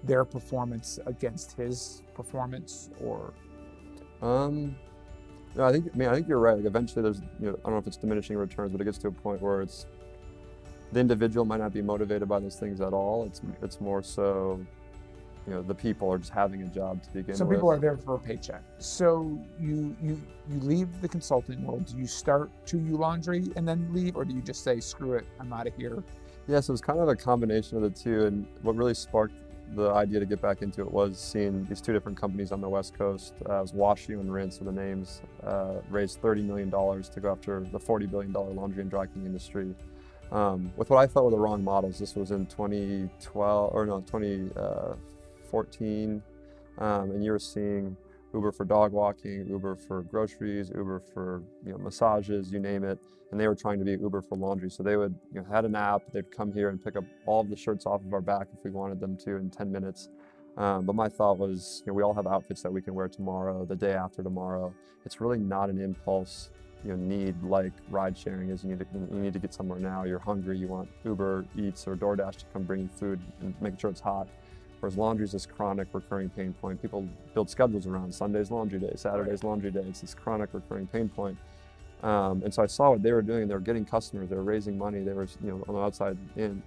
[0.03, 3.33] their performance against his performance, or
[4.21, 4.75] Um,
[5.55, 6.55] no, I think I mean I think you're right.
[6.55, 8.97] Like eventually, there's you know I don't know if it's diminishing returns, but it gets
[8.99, 9.85] to a point where it's
[10.91, 13.25] the individual might not be motivated by those things at all.
[13.25, 14.59] It's it's more so
[15.45, 17.57] you know the people are just having a job to begin Some with.
[17.57, 18.61] people are there for a paycheck.
[18.79, 21.85] So you you you leave the consulting world.
[21.85, 25.13] Do you start to you laundry and then leave, or do you just say screw
[25.13, 26.03] it, I'm out of here?
[26.47, 28.25] Yeah, so was kind of a combination of the two.
[28.25, 29.35] And what really sparked
[29.75, 32.69] the idea to get back into it was seeing these two different companies on the
[32.69, 33.33] West Coast.
[33.49, 37.31] Uh, it was Washio and Rinse, are the names, uh, raised $30 million to go
[37.31, 39.75] after the $40 billion laundry and dry cleaning industry.
[40.31, 41.99] Um, with what I felt were the wrong models.
[41.99, 46.21] This was in 2012, or no, 2014.
[46.79, 47.95] Um, and you were seeing
[48.33, 52.99] Uber for dog walking, Uber for groceries, Uber for you know, massages, you name it.
[53.31, 54.69] And they were trying to be Uber for laundry.
[54.69, 56.01] So they would you know, had an app.
[56.13, 58.63] They'd come here and pick up all of the shirts off of our back if
[58.63, 60.09] we wanted them to in 10 minutes.
[60.57, 63.07] Um, but my thought was, you know, we all have outfits that we can wear
[63.07, 64.73] tomorrow, the day after tomorrow.
[65.05, 66.49] It's really not an impulse,
[66.87, 68.63] you know, need like ride sharing is.
[68.63, 70.05] You need to you need to get somewhere now.
[70.05, 70.57] You're hungry.
[70.57, 73.99] You want Uber Eats or DoorDash to come bring you food and make sure it's
[73.99, 74.27] hot.
[74.79, 76.81] Whereas laundry is this chronic recurring pain point.
[76.81, 79.81] People build schedules around Sunday's laundry day, Saturday's laundry day.
[79.81, 81.37] It's this chronic recurring pain point.
[82.03, 83.47] Um, and so I saw what they were doing.
[83.47, 84.29] They were getting customers.
[84.29, 85.03] They were raising money.
[85.03, 86.61] They were, you know, on the outside in.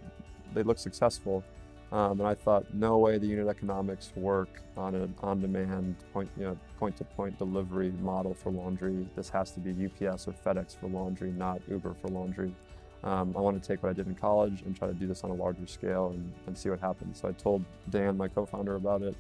[0.53, 1.45] They looked successful.
[1.93, 6.45] Um, and I thought, no way the unit economics work on an on-demand point, you
[6.45, 9.09] know, point-to-point delivery model for laundry.
[9.17, 12.55] This has to be UPS or FedEx for laundry, not Uber for laundry.
[13.03, 15.25] Um, I want to take what I did in college and try to do this
[15.25, 17.21] on a larger scale and, and see what happens.
[17.21, 19.17] So I told Dan, my co-founder, about it.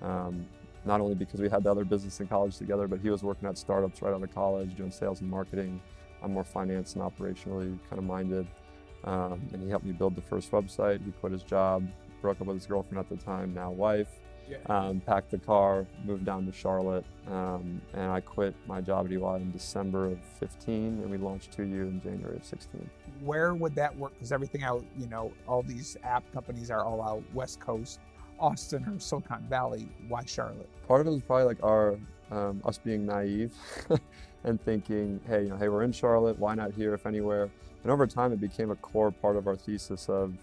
[0.00, 0.46] Um,
[0.86, 3.48] not only because we had the other business in college together, but he was working
[3.48, 5.80] at startups right out of college, doing sales and marketing.
[6.22, 8.46] I'm more finance and operationally kind of minded.
[9.04, 11.04] Um, and he helped me build the first website.
[11.04, 11.86] He quit his job,
[12.24, 14.08] broke up with his girlfriend at the time, now wife.
[14.66, 19.12] Um, packed the car, moved down to Charlotte, um, and I quit my job at
[19.12, 22.88] EY in December of 15, and we launched 2U in January of 16.
[23.20, 24.12] Where would that work?
[24.14, 28.00] Because everything out, you know, all these app companies are all out West Coast,
[28.38, 29.86] Austin or Silicon Valley.
[30.08, 30.68] Why Charlotte?
[30.88, 31.98] Part of it was probably like our
[32.30, 33.54] um, us being naive
[34.44, 36.38] and thinking, hey, you know, hey, we're in Charlotte.
[36.38, 37.50] Why not here, if anywhere?
[37.82, 40.34] And over time, it became a core part of our thesis of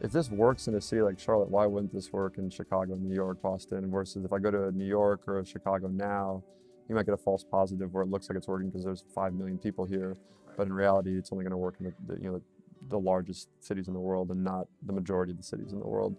[0.00, 3.14] if this works in a city like Charlotte, why wouldn't this work in Chicago, New
[3.14, 3.90] York, Boston?
[3.90, 6.42] Versus if I go to New York or Chicago now,
[6.88, 9.34] you might get a false positive where it looks like it's working because there's five
[9.34, 10.16] million people here,
[10.56, 12.42] but in reality, it's only going to work in the, the you know
[12.88, 15.86] the largest cities in the world and not the majority of the cities in the
[15.86, 16.16] world.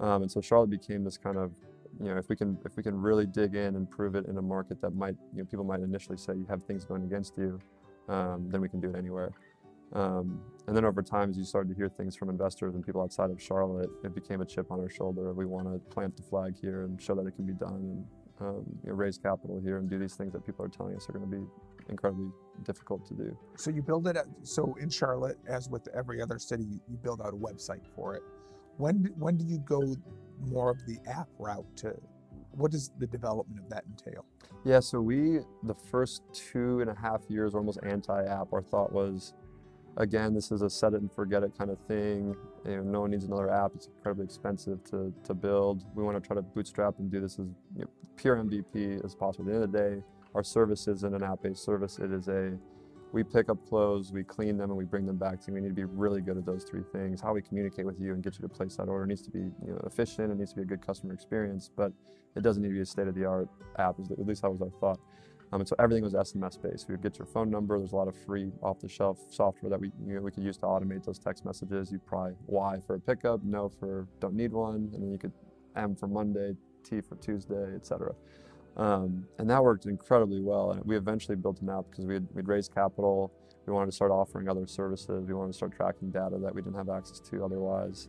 [0.00, 1.52] Um, and so Charlotte became this kind of
[2.00, 4.36] you know if we can if we can really dig in and prove it in
[4.38, 7.38] a market that might you know people might initially say you have things going against
[7.38, 7.60] you,
[8.08, 9.32] um, then we can do it anywhere.
[9.92, 13.02] Um, and then over time, as you started to hear things from investors and people
[13.02, 15.32] outside of Charlotte, it became a chip on our shoulder.
[15.32, 18.04] We want to plant the flag here and show that it can be done and
[18.40, 21.08] um, you know, raise capital here and do these things that people are telling us
[21.08, 21.44] are going to be
[21.88, 22.30] incredibly
[22.64, 23.36] difficult to do.
[23.56, 24.16] So you build it.
[24.16, 27.86] At, so in Charlotte, as with every other city, you, you build out a website
[27.94, 28.22] for it.
[28.76, 29.94] When when do you go
[30.46, 31.94] more of the app route to?
[32.52, 34.24] What does the development of that entail?
[34.64, 38.52] Yeah, so we the first two and a half years were almost anti-app.
[38.52, 39.34] Our thought was
[39.96, 42.34] again, this is a set it and forget it kind of thing.
[42.64, 43.72] You know, no one needs another app.
[43.74, 45.84] It's incredibly expensive to, to build.
[45.94, 49.14] We want to try to bootstrap and do this as you know, pure MVP as
[49.14, 49.44] possible.
[49.44, 50.02] At the end of the day,
[50.34, 51.98] our service isn't an app-based service.
[51.98, 52.56] It is a
[53.12, 55.54] we pick up clothes, we clean them, and we bring them back to you.
[55.54, 57.20] We need to be really good at those three things.
[57.20, 59.40] How we communicate with you and get you to place that order needs to be
[59.40, 60.30] you know, efficient.
[60.30, 61.92] It needs to be a good customer experience, but
[62.36, 63.48] it doesn't need to be a state-of-the-art
[63.78, 63.96] app.
[63.98, 65.00] At least that was our thought.
[65.52, 66.88] Um, and so everything was SMS based.
[66.88, 67.78] We would get your phone number.
[67.78, 70.66] There's a lot of free off-the-shelf software that we you know, we could use to
[70.66, 71.90] automate those text messages.
[71.90, 75.32] You'd probably Y for a pickup, no for don't need one, and then you could
[75.76, 78.14] M for Monday, T for Tuesday, etc.
[78.76, 80.72] Um, and that worked incredibly well.
[80.72, 83.32] And we eventually built an app because we had, we'd raised capital.
[83.66, 85.26] We wanted to start offering other services.
[85.26, 88.08] We wanted to start tracking data that we didn't have access to otherwise.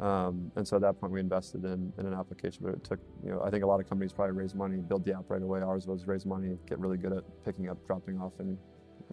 [0.00, 3.00] Um, and so at that point, we invested in, in an application, but it took,
[3.24, 5.42] you know, I think a lot of companies probably raise money, build the app right
[5.42, 5.60] away.
[5.60, 8.56] Ours was raise money, get really good at picking up, dropping off, and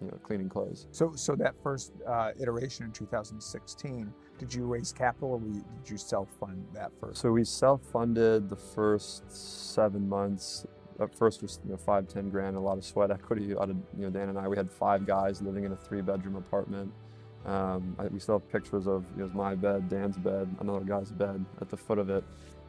[0.00, 0.86] you know, cleaning clothes.
[0.92, 5.96] So, so that first uh, iteration in 2016, did you raise capital or did you
[5.96, 7.20] self-fund that first?
[7.20, 10.66] So we self-funded the first seven months.
[11.00, 13.76] At first was you know five, ten grand, a lot of sweat equity out of
[13.98, 14.48] you know Dan and I.
[14.48, 16.90] We had five guys living in a three-bedroom apartment.
[17.46, 21.12] Um, I, we still have pictures of it was my bed, Dan's bed, another guy's
[21.12, 22.24] bed at the foot of it,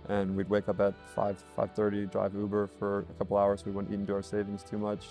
[0.07, 3.65] and we'd wake up at 5, 5.30, drive Uber for a couple hours.
[3.65, 5.07] We wouldn't eat into our savings too much.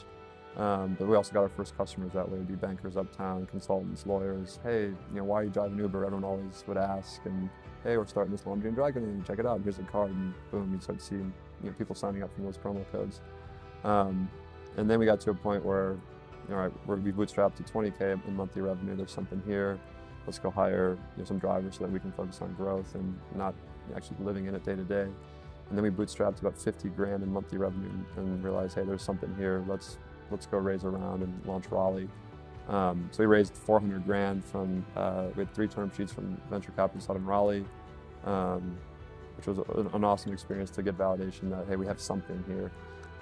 [0.56, 4.58] Um, but we also got our first customers that way, be bankers uptown, consultants, lawyers.
[4.62, 6.04] Hey, you know, why are you driving Uber?
[6.06, 7.20] Everyone always would ask.
[7.26, 7.50] And
[7.84, 9.22] hey, we're starting this laundry and dry cleaning.
[9.26, 9.60] Check it out.
[9.62, 11.30] Here's a card, and boom, you start seeing
[11.62, 13.20] you know, people signing up from those promo codes.
[13.84, 14.30] Um,
[14.78, 15.96] and then we got to a point where
[16.50, 18.96] all right, we bootstrapped to 20k in monthly revenue.
[18.96, 19.78] There's something here.
[20.26, 23.16] Let's go hire you know, some drivers so that we can focus on growth and
[23.34, 23.54] not
[23.94, 25.06] actually living in it day to day.
[25.68, 29.02] And then we bootstrapped to about 50 grand in monthly revenue and realized, hey, there's
[29.02, 29.64] something here.
[29.68, 29.98] Let's
[30.30, 32.08] let's go raise around and launch Raleigh.
[32.68, 36.72] Um, so we raised 400 grand from uh, we had three term sheets from venture
[36.72, 37.64] capitalists out in Raleigh,
[38.24, 38.76] um,
[39.36, 39.58] which was
[39.92, 42.70] an awesome experience to get validation that hey, we have something here.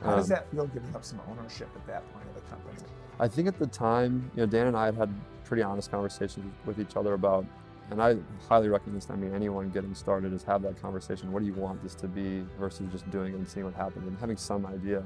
[0.02, 2.76] How does Um, that feel giving up some ownership at that point of the company?
[3.20, 5.10] I think at the time, you know, Dan and I had had
[5.44, 7.44] pretty honest conversations with each other about,
[7.90, 8.16] and I
[8.48, 9.10] highly recommend this.
[9.10, 11.30] I mean, anyone getting started is have that conversation.
[11.32, 14.08] What do you want this to be versus just doing it and seeing what happens
[14.08, 15.02] and having some idea.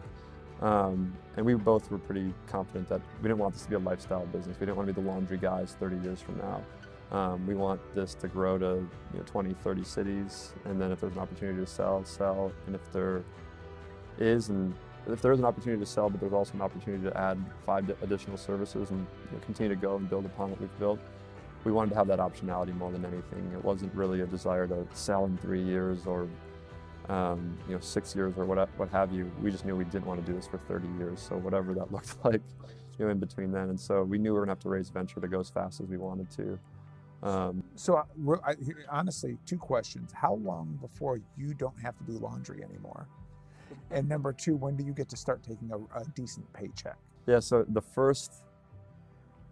[0.60, 3.78] Um, and we both were pretty confident that we didn't want this to be a
[3.78, 4.56] lifestyle business.
[4.58, 6.62] We didn't want to be the laundry guys 30 years from now.
[7.16, 11.00] Um, we want this to grow to you know, 20, 30 cities, and then if
[11.00, 12.52] there's an opportunity to sell, sell.
[12.66, 13.22] And if there
[14.18, 14.74] is, and
[15.06, 17.88] if there is an opportunity to sell, but there's also an opportunity to add five
[18.02, 20.98] additional services and you know, continue to go and build upon what we've built,
[21.64, 23.50] we wanted to have that optionality more than anything.
[23.52, 26.28] It wasn't really a desire to sell in three years or
[27.08, 29.30] um, you know six years or what what have you.
[29.42, 31.20] We just knew we didn't want to do this for 30 years.
[31.20, 32.42] So whatever that looked like,
[32.98, 34.90] you know, in between then, and so we knew we were gonna have to raise
[34.90, 36.58] venture to go as fast as we wanted to.
[37.22, 38.54] Um, So, uh, we're- I,
[38.90, 40.12] honestly, two questions.
[40.12, 43.08] How long before you don't have to do laundry anymore?
[43.90, 46.96] And number two, when do you get to start taking a, a decent paycheck?
[47.26, 48.44] Yeah, so the first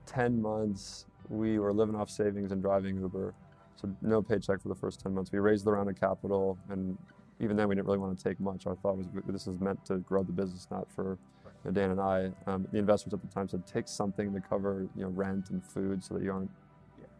[0.06, 3.34] 10 months, we were living off savings and driving Uber.
[3.76, 5.32] So no paycheck for the first 10 months.
[5.32, 6.96] We raised the round of capital, and
[7.40, 8.66] even then, we didn't really want to take much.
[8.66, 11.90] Our thought was this is meant to grow the business, not for you know, Dan
[11.90, 12.32] and I.
[12.46, 15.62] Um, the investors at the time said take something to cover you know rent and
[15.62, 16.50] food, so that you aren't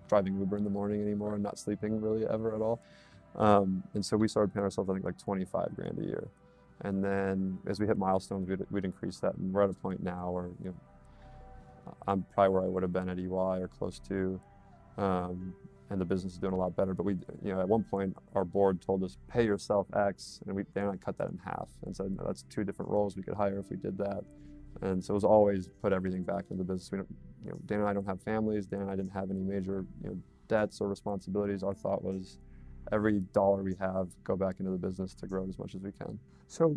[0.09, 2.81] driving Uber in the morning anymore and not sleeping really ever at all.
[3.35, 6.29] Um, and so we started paying ourselves, I think, like 25 grand a year.
[6.83, 9.35] And then as we hit milestones, we'd, we'd increase that.
[9.35, 12.93] And we're at a point now where, you know, I'm probably where I would have
[12.93, 14.41] been at EY or close to.
[14.99, 15.55] Um,
[15.89, 16.95] and the business is doing a lot better.
[16.95, 20.41] But we, you know, at one point, our board told us, pay yourself X.
[20.47, 22.91] And we, they and I cut that in half and said, no, that's two different
[22.91, 24.25] roles we could hire if we did that.
[24.83, 26.91] And so it was always put everything back into the business.
[26.91, 28.67] We don't, you know, Dan and I don't have families.
[28.67, 31.63] Dan and I didn't have any major, you know, debts or responsibilities.
[31.63, 32.39] Our thought was,
[32.93, 35.81] every dollar we have, go back into the business to grow it as much as
[35.81, 36.19] we can.
[36.49, 36.75] So,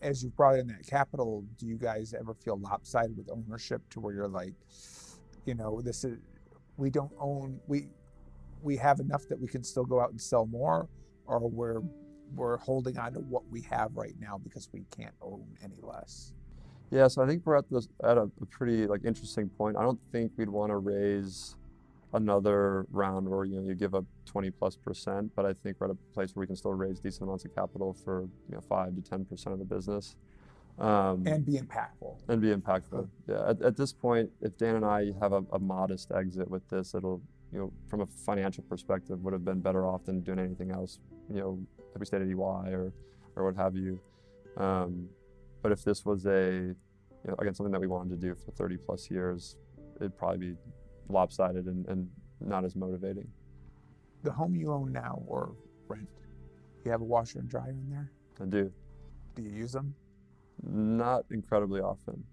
[0.00, 4.00] as you've brought in that capital, do you guys ever feel lopsided with ownership to
[4.00, 4.54] where you're like,
[5.44, 6.18] you know, this is
[6.76, 7.88] we don't own we
[8.62, 10.88] we have enough that we can still go out and sell more,
[11.26, 11.82] or we're
[12.34, 16.32] we're holding on to what we have right now because we can't own any less.
[16.90, 19.76] Yeah, so I think we're at this at a, a pretty like interesting point.
[19.76, 21.56] I don't think we'd want to raise
[22.14, 25.88] another round where you know you give up 20 plus percent, but I think we're
[25.88, 28.60] at a place where we can still raise decent amounts of capital for you know
[28.60, 30.16] five to 10 percent of the business.
[30.78, 32.16] Um, and be impactful.
[32.28, 33.08] and be impactful.
[33.28, 36.68] Yeah, at, at this point, if Dan and I have a, a modest exit with
[36.68, 37.22] this, it'll,
[37.52, 40.98] you know, from a financial perspective, would have been better off than doing anything else,
[41.32, 41.60] you know,
[41.94, 42.92] if we stayed at EY or,
[43.36, 44.00] or what have you.
[44.56, 45.08] Um,
[45.62, 46.76] but if this was a, you
[47.24, 49.56] know, again, something that we wanted to do for 30 plus years,
[49.96, 50.56] it'd probably be
[51.08, 52.08] lopsided and, and
[52.40, 53.28] not as motivating.
[54.22, 55.54] The home you own now or
[55.88, 56.08] rent,
[56.84, 58.10] you have a washer and dryer in there.
[58.40, 58.72] I do.
[59.34, 59.94] Do you use them?
[60.62, 62.24] not incredibly often.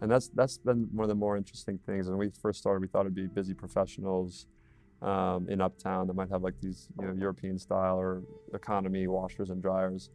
[0.00, 2.08] And that's that's been one of the more interesting things.
[2.08, 4.46] When we first started, we thought it'd be busy professionals
[5.02, 8.22] um, in Uptown that might have like these you know European style or
[8.54, 10.10] economy washers and dryers,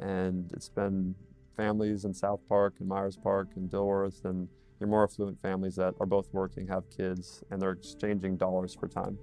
[0.00, 1.14] and it's been
[1.56, 4.48] families in South Park and Myers Park and Dilworth and
[4.80, 8.88] your more affluent families that are both working, have kids, and they're exchanging dollars for
[8.88, 9.18] time.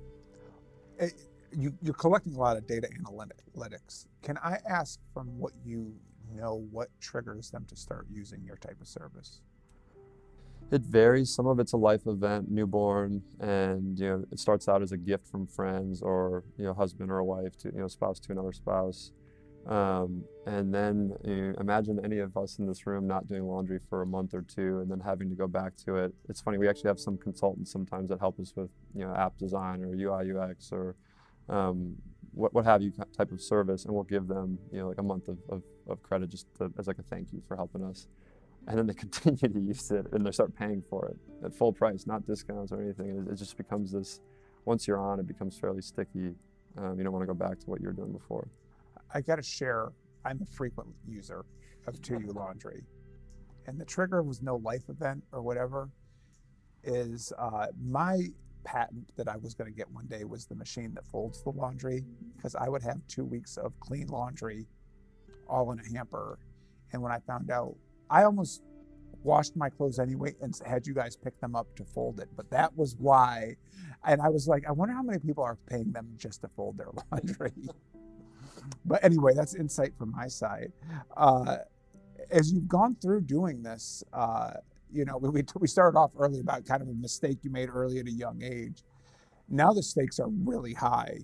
[0.99, 1.09] Eh,
[1.51, 4.05] You, you're collecting a lot of data analytics.
[4.21, 5.93] Can I ask from what you
[6.35, 9.41] know what triggers them to start using your type of service?
[10.69, 11.33] It varies.
[11.33, 14.97] Some of it's a life event, newborn, and you know it starts out as a
[14.97, 18.33] gift from friends or you know husband or a wife to you know spouse to
[18.33, 19.13] another spouse,
[19.65, 23.79] um, and then you know, imagine any of us in this room not doing laundry
[23.89, 26.13] for a month or two and then having to go back to it.
[26.29, 26.57] It's funny.
[26.57, 29.93] We actually have some consultants sometimes that help us with you know app design or
[29.95, 30.95] UI UX or
[31.49, 31.95] um,
[32.33, 35.03] what what have you type of service, and we'll give them you know like a
[35.03, 38.07] month of, of, of credit just to, as like a thank you for helping us
[38.67, 41.73] and then they continue to use it and they start paying for it at full
[41.73, 43.09] price, not discounts or anything.
[43.09, 44.21] It, it just becomes this.
[44.65, 46.35] Once you're on, it becomes fairly sticky.
[46.77, 48.47] Um, you don't want to go back to what you were doing before.
[49.13, 49.89] I got to share.
[50.25, 51.45] I'm a frequent user
[51.87, 52.83] of 2U Laundry,
[53.65, 55.89] and the trigger was no life event or whatever.
[56.83, 58.27] Is uh, my
[58.63, 61.51] patent that I was going to get one day was the machine that folds the
[61.51, 62.03] laundry
[62.35, 64.67] because I would have two weeks of clean laundry
[65.47, 66.39] all in a hamper,
[66.91, 67.75] and when I found out,
[68.09, 68.61] I almost
[69.23, 72.29] washed my clothes anyway and had you guys pick them up to fold it.
[72.35, 73.55] But that was why,
[74.05, 76.77] and I was like, I wonder how many people are paying them just to fold
[76.77, 77.51] their laundry.
[78.85, 80.71] But anyway, that's insight from my side.
[81.15, 81.57] Uh,
[82.31, 84.51] as you've gone through doing this, uh,
[84.91, 87.99] you know, we, we started off early about kind of a mistake you made early
[87.99, 88.83] at a young age.
[89.49, 91.19] Now the stakes are really high.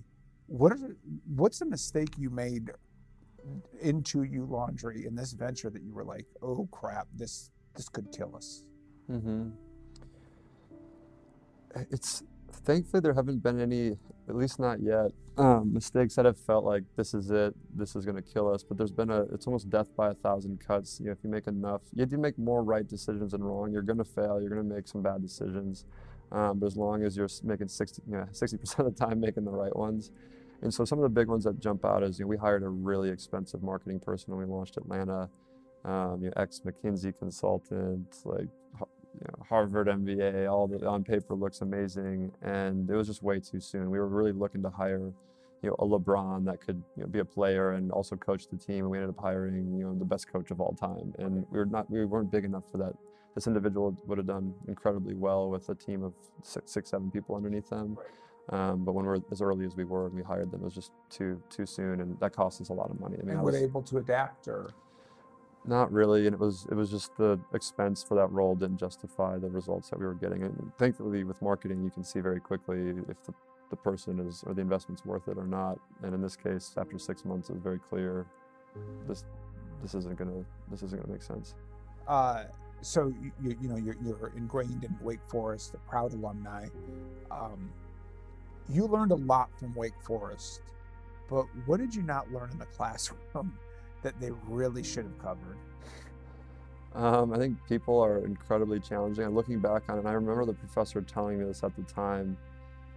[0.46, 0.74] What
[1.34, 2.70] what's the mistake you made
[3.80, 8.12] into you laundry in this venture that you were like, oh crap, this this could
[8.12, 8.64] kill us?
[9.10, 9.50] Mm-hmm.
[11.90, 12.22] It's
[12.56, 13.96] thankfully there haven't been any,
[14.28, 18.04] at least not yet, um, mistakes that have felt like this is it, this is
[18.04, 18.62] going to kill us.
[18.62, 21.00] But there's been a, it's almost death by a thousand cuts.
[21.00, 23.72] You know, if you make enough, you to make more right decisions than wrong.
[23.72, 24.40] You're going to fail.
[24.40, 25.84] You're going to make some bad decisions.
[26.32, 29.44] Um, but as long as you're making 60, you know, 60% of the time making
[29.44, 30.10] the right ones.
[30.62, 32.62] And so some of the big ones that jump out is, you know, we hired
[32.62, 35.28] a really expensive marketing person when we launched Atlanta,
[35.84, 38.48] um, you know, ex McKinsey consultant, like
[39.20, 43.40] you know, Harvard MBA, all the on paper looks amazing, and it was just way
[43.40, 43.90] too soon.
[43.90, 45.12] We were really looking to hire,
[45.62, 48.56] you know, a LeBron that could you know, be a player and also coach the
[48.56, 48.80] team.
[48.80, 51.58] And we ended up hiring, you know, the best coach of all time, and we
[51.58, 52.94] were not, we weren't big enough for that.
[53.34, 57.34] This individual would have done incredibly well with a team of six, six seven people
[57.34, 57.98] underneath them.
[58.50, 60.74] Um, but when we're as early as we were and we hired them, it was
[60.74, 63.16] just too too soon, and that cost us a lot of money.
[63.18, 64.70] I mean, and were they able to adapt or?
[65.66, 69.38] Not really, and it was it was just the expense for that role didn't justify
[69.38, 70.42] the results that we were getting.
[70.42, 73.32] And thankfully, with marketing, you can see very quickly if the,
[73.70, 75.78] the person is or the investment's worth it or not.
[76.02, 78.26] And in this case, after six months, it was very clear
[79.08, 79.24] this
[79.80, 81.54] this isn't gonna this isn't gonna make sense.
[82.06, 82.44] Uh,
[82.82, 86.66] so you, you know you're, you're ingrained in Wake Forest, a proud alumni.
[87.30, 87.72] Um,
[88.68, 90.60] you learned a lot from Wake Forest,
[91.30, 93.56] but what did you not learn in the classroom?
[94.04, 95.58] That they really should have covered?
[96.94, 99.24] Um, I think people are incredibly challenging.
[99.24, 102.36] And looking back on it, I remember the professor telling me this at the time,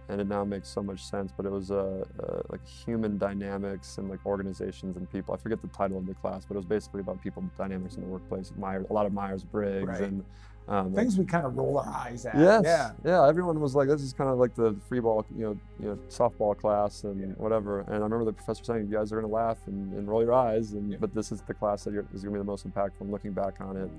[0.08, 1.32] and it now makes so much sense.
[1.36, 5.34] But it was uh, uh, like human dynamics and like organizations and people.
[5.34, 8.02] I forget the title of the class, but it was basically about people dynamics in
[8.02, 8.52] the workplace.
[8.56, 10.02] Myers, a lot of Myers Briggs right.
[10.02, 10.24] and
[10.68, 12.36] um, Things we kind of roll our eyes at.
[12.36, 12.62] Yes.
[12.64, 12.90] Yeah.
[13.04, 13.26] Yeah.
[13.26, 15.98] Everyone was like, this is kind of like the free ball, you know, you know,
[16.10, 17.26] softball class and yeah.
[17.36, 17.80] whatever.
[17.80, 20.22] And I remember the professor saying, you guys are going to laugh and, and, roll
[20.22, 20.72] your eyes.
[20.72, 20.98] And yeah.
[21.00, 23.00] but this is the class that is going to be the most impactful.
[23.00, 23.90] And looking back on it,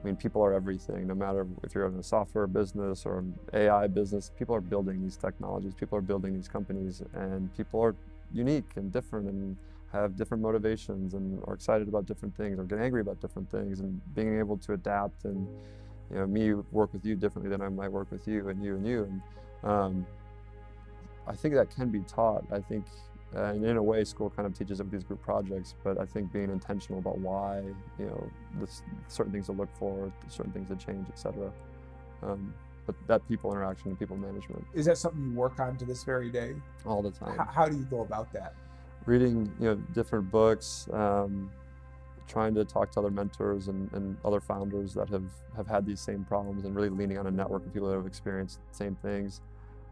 [0.00, 1.08] I mean, people are everything.
[1.08, 5.02] No matter if you're in a software business or an AI business, people are building
[5.02, 5.74] these technologies.
[5.74, 7.96] People are building these companies, and people are
[8.32, 9.56] unique and different and
[9.92, 13.80] have different motivations and are excited about different things or get angry about different things
[13.80, 15.46] and being able to adapt and
[16.12, 18.76] you know, me work with you differently than I might work with you and you
[18.76, 19.04] and you.
[19.04, 20.06] And um,
[21.26, 22.44] I think that can be taught.
[22.52, 22.84] I think,
[23.34, 25.74] uh, and in a way, school kind of teaches it with these group projects.
[25.82, 27.62] But I think being intentional about why,
[27.98, 31.50] you know, this, certain things to look for, certain things to change, etc.
[32.22, 32.52] Um,
[32.84, 34.64] but that people interaction and people management.
[34.74, 36.54] Is that something you work on to this very day?
[36.84, 37.38] All the time.
[37.38, 38.54] How, how do you go about that?
[39.06, 40.88] Reading, you know, different books.
[40.92, 41.50] Um,
[42.32, 46.00] trying to talk to other mentors and, and other founders that have, have had these
[46.00, 48.96] same problems and really leaning on a network of people that have experienced the same
[48.96, 49.42] things.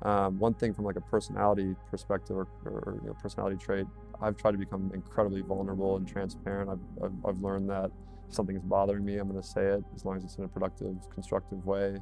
[0.03, 3.87] Um, one thing from like a personality perspective or, or you know, personality trait,
[4.23, 6.71] I've tried to become incredibly vulnerable and transparent.
[6.71, 7.91] I've, I've, I've learned that
[8.27, 10.45] if something is bothering me, I'm going to say it as long as it's in
[10.45, 11.99] a productive, constructive way.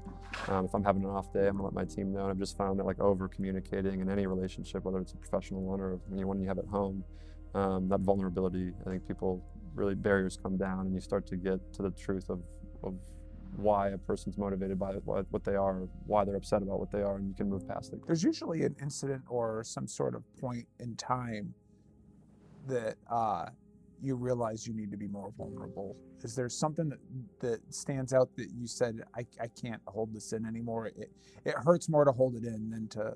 [0.46, 2.22] Um, if I'm having an off day, I'm going to let my team know.
[2.22, 5.62] And I've just found that like over communicating in any relationship, whether it's a professional
[5.62, 7.02] one or anyone you have at home,
[7.54, 9.42] um, that vulnerability, I think people
[9.78, 12.40] really barriers come down and you start to get to the truth of,
[12.82, 12.94] of
[13.56, 17.16] why a person's motivated by what, they are, why they're upset about what they are,
[17.16, 18.00] and you can move past it.
[18.06, 21.54] There's usually an incident or some sort of point in time
[22.66, 23.46] that uh,
[24.02, 25.96] you realize you need to be more vulnerable.
[26.22, 26.98] Is there something that,
[27.40, 30.86] that stands out that you said, I, I can't hold this in anymore?
[30.86, 31.10] It,
[31.44, 33.14] it hurts more to hold it in than to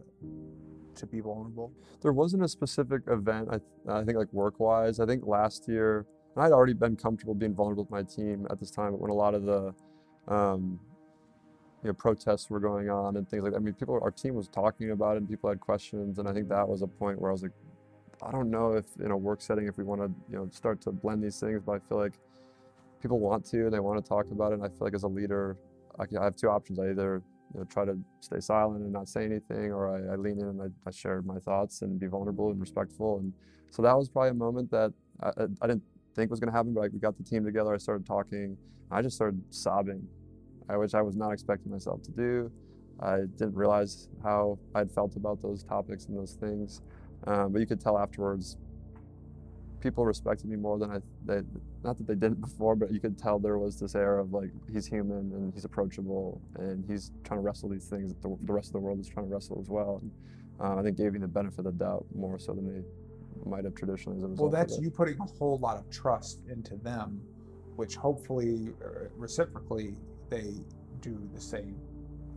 [0.95, 1.73] to be vulnerable?
[2.03, 3.59] There wasn't a specific event, I,
[4.01, 5.01] I think, like work wise.
[5.01, 8.59] I think last year, and I'd already been comfortable being vulnerable with my team at
[8.59, 9.75] this time, but when a lot of the
[10.29, 10.79] um,
[11.83, 13.59] you know, protests were going on and things like that.
[13.59, 16.19] I mean, people, our team was talking about it and people had questions.
[16.19, 17.53] And I think that was a point where I was like,
[18.23, 20.81] I don't know if in a work setting, if we want to, you know, start
[20.83, 22.13] to blend these things, but I feel like
[23.01, 24.57] people want to and they want to talk about it.
[24.57, 25.57] And I feel like as a leader,
[25.99, 26.79] I, I have two options.
[26.79, 27.21] I either
[27.53, 30.47] you know, try to stay silent and not say anything, or I, I lean in
[30.47, 33.19] and I, I share my thoughts and be vulnerable and respectful.
[33.19, 33.33] And
[33.71, 35.31] so that was probably a moment that I,
[35.61, 35.83] I didn't
[36.15, 37.75] think was going to happen, but like we got the team together.
[37.75, 38.57] I started talking.
[38.91, 40.07] I just started sobbing,
[40.69, 42.51] which I was not expecting myself to do.
[43.01, 46.83] I didn't realize how I'd felt about those topics and those things,
[47.27, 48.57] um, but you could tell afterwards.
[49.81, 50.99] People respected me more than I.
[51.25, 51.41] They,
[51.83, 54.51] not that they didn't before, but you could tell there was this air of like
[54.73, 58.53] he's human and he's approachable and he's trying to wrestle these things that the, the
[58.53, 59.99] rest of the world is trying to wrestle as well.
[60.01, 60.13] And,
[60.61, 62.83] uh, I think gave me the benefit of the doubt more so than they
[63.47, 64.53] might have traditionally as a result.
[64.53, 67.21] Well, that's you putting a whole lot of trust into them,
[67.77, 69.97] which hopefully, uh, reciprocally,
[70.29, 70.55] they
[71.01, 71.77] do the same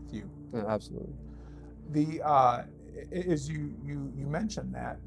[0.03, 0.29] with you.
[0.53, 1.13] Yeah, absolutely.
[1.91, 2.63] The uh,
[3.11, 4.99] as you you you mentioned that,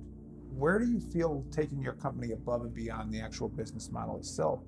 [0.56, 4.60] where do you feel taking your company above and beyond the actual business model itself?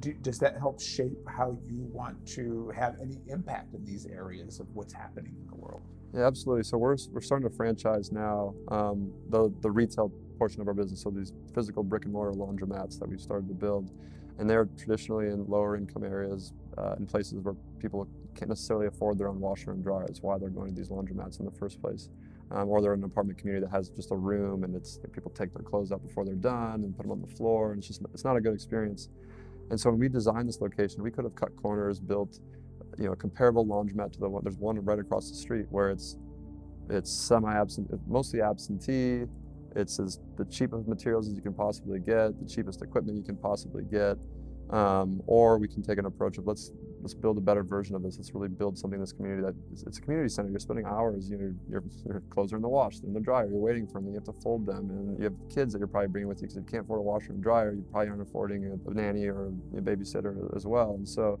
[0.00, 4.58] Do, does that help shape how you want to have any impact in these areas
[4.58, 5.82] of what's happening in the world?
[6.14, 6.64] Yeah, absolutely.
[6.64, 10.10] So we're, we're starting to franchise now um, the the retail
[10.40, 11.02] portion of our business.
[11.02, 13.92] So these physical brick and mortar laundromats that we've started to build,
[14.38, 19.18] and they're traditionally in lower income areas, uh, in places where people can't necessarily afford
[19.18, 20.06] their own washer and dryer.
[20.06, 22.08] That's why they're going to these laundromats in the first place.
[22.52, 25.30] Um, or they're in an apartment community that has just a room and it's people
[25.30, 27.86] take their clothes out before they're done and put them on the floor, and it's
[27.86, 29.10] just it's not a good experience.
[29.70, 32.40] And so when we designed this location, we could have cut corners, built
[32.98, 34.42] you know a comparable laundromat to the one.
[34.42, 36.16] There's one right across the street where it's
[36.88, 39.26] it's semi-absent, mostly absentee.
[39.76, 43.36] It's as the cheapest materials as you can possibly get, the cheapest equipment you can
[43.36, 44.18] possibly get.
[44.70, 48.02] Um, or we can take an approach of let's let's build a better version of
[48.02, 48.18] this.
[48.18, 50.48] Let's really build something in this community that it's, a community center.
[50.48, 51.28] You're spending hours.
[51.28, 53.48] You know, your, your clothes are in the wash, in the dryer.
[53.48, 54.08] You're waiting for them.
[54.08, 56.42] You have to fold them, and you have kids that you're probably bringing with you
[56.42, 59.26] because you can't afford a washer and dryer, you probably aren't affording a, a nanny
[59.26, 59.46] or
[59.76, 60.94] a babysitter as well.
[60.94, 61.40] And so,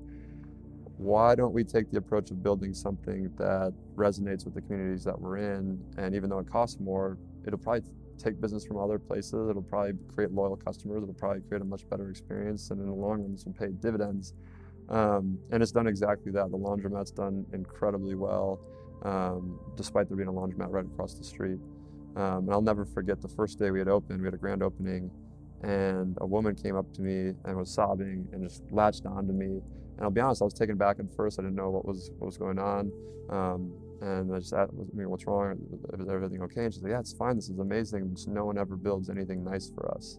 [0.96, 5.18] why don't we take the approach of building something that resonates with the communities that
[5.18, 5.80] we're in?
[5.98, 7.16] And even though it costs more,
[7.46, 7.88] it'll probably
[8.22, 9.48] take business from other places.
[9.48, 11.02] It'll probably create loyal customers.
[11.02, 14.34] It'll probably create a much better experience, and in the long run, will pay dividends.
[14.88, 16.50] Um, and it's done exactly that.
[16.50, 18.60] The laundromat's done incredibly well,
[19.04, 21.58] um, despite there being a laundromat right across the street.
[22.16, 24.20] Um, and I'll never forget the first day we had opened.
[24.20, 25.10] We had a grand opening,
[25.62, 29.46] and a woman came up to me and was sobbing and just latched onto me.
[29.46, 31.38] And I'll be honest, I was taken back at first.
[31.38, 32.90] I didn't know what was what was going on.
[34.00, 35.58] And I just asked, I mean, what's wrong?
[35.98, 36.64] Is everything okay?
[36.64, 37.36] And she's like, yeah, it's fine.
[37.36, 38.14] This is amazing.
[38.14, 40.18] Just no one ever builds anything nice for us.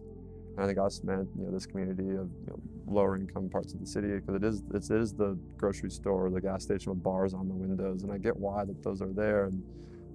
[0.56, 3.72] And I think us meant, you know, this community of you know, lower income parts
[3.72, 7.02] of the city because it is it is the grocery store, the gas station with
[7.02, 9.46] bars on the windows, and I get why that those are there.
[9.46, 9.62] And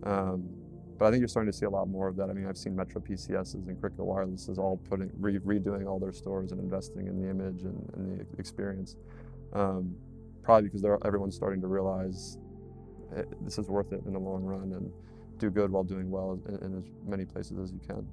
[0.04, 0.50] um,
[0.98, 2.30] but I think you're starting to see a lot more of that.
[2.30, 6.00] I mean, I've seen Metro PCSs and Cricket Wireless is all putting re- redoing all
[6.00, 8.96] their stores and investing in the image and, and the experience.
[9.54, 9.96] Um,
[10.42, 12.38] probably because everyone's starting to realize
[13.16, 14.92] it, this is worth it in the long run and
[15.38, 18.08] do good while doing well in, in, as many places as you can.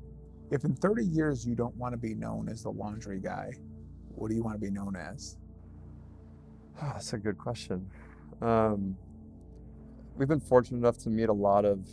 [0.51, 3.53] If in 30 years you don't want to be known as the laundry guy,
[4.15, 5.37] what do you want to be known as?
[6.83, 7.91] Oh, that's a good question.
[8.43, 8.97] Um,
[10.17, 11.87] we've been fortunate enough to meet a lot of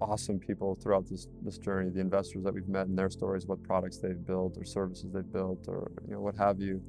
[0.00, 1.90] awesome people throughout this, this journey.
[1.90, 5.32] The investors that we've met and their stories, what products they've built or services they've
[5.32, 6.82] built or you know what have you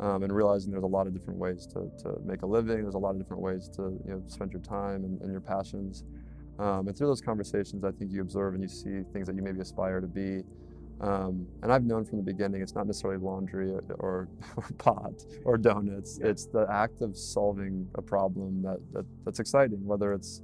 [0.00, 2.82] um, and realizing there's a lot of different ways to, to make a living.
[2.82, 5.40] There's a lot of different ways to you know spend your time and, and your
[5.40, 6.04] passions.
[6.58, 9.42] Um, and through those conversations, I think you observe and you see things that you
[9.42, 10.42] maybe aspire to be.
[11.00, 15.24] Um, and I've known from the beginning, it's not necessarily laundry or, or, or pot
[15.44, 16.18] or donuts.
[16.20, 16.28] Yeah.
[16.28, 20.42] It's the act of solving a problem that, that that's exciting, whether it's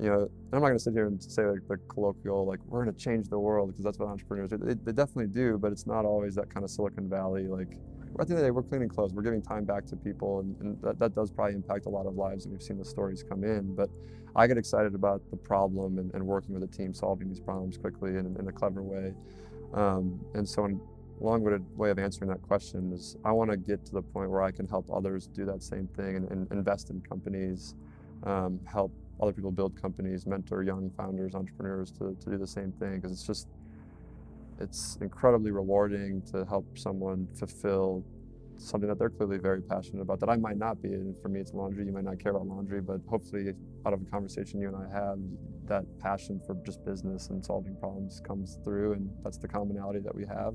[0.00, 2.82] you know, I'm not going to sit here and say like the colloquial, like we're
[2.82, 4.56] going to change the world because that's what entrepreneurs do.
[4.56, 7.76] They, they, definitely do, but it's not always that kind of Silicon Valley, like
[8.20, 9.12] at the end of the day, we're cleaning clothes.
[9.12, 12.06] We're giving time back to people, and, and that, that does probably impact a lot
[12.06, 12.44] of lives.
[12.44, 13.74] And we've seen the stories come in.
[13.74, 13.88] But
[14.34, 17.78] I get excited about the problem and, and working with a team solving these problems
[17.78, 19.14] quickly and in a clever way.
[19.74, 23.84] Um, and so, a long-winded way of answering that question is, I want to get
[23.86, 26.90] to the point where I can help others do that same thing and, and invest
[26.90, 27.74] in companies,
[28.24, 32.72] um, help other people build companies, mentor young founders, entrepreneurs to, to do the same
[32.72, 33.48] thing because it's just
[34.60, 38.04] it's incredibly rewarding to help someone fulfill
[38.56, 40.88] something that they're clearly very passionate about that I might not be.
[40.88, 41.84] And for me, it's laundry.
[41.84, 43.52] You might not care about laundry, but hopefully,
[43.86, 45.18] out of a conversation you and I have,
[45.66, 50.14] that passion for just business and solving problems comes through, and that's the commonality that
[50.14, 50.54] we have.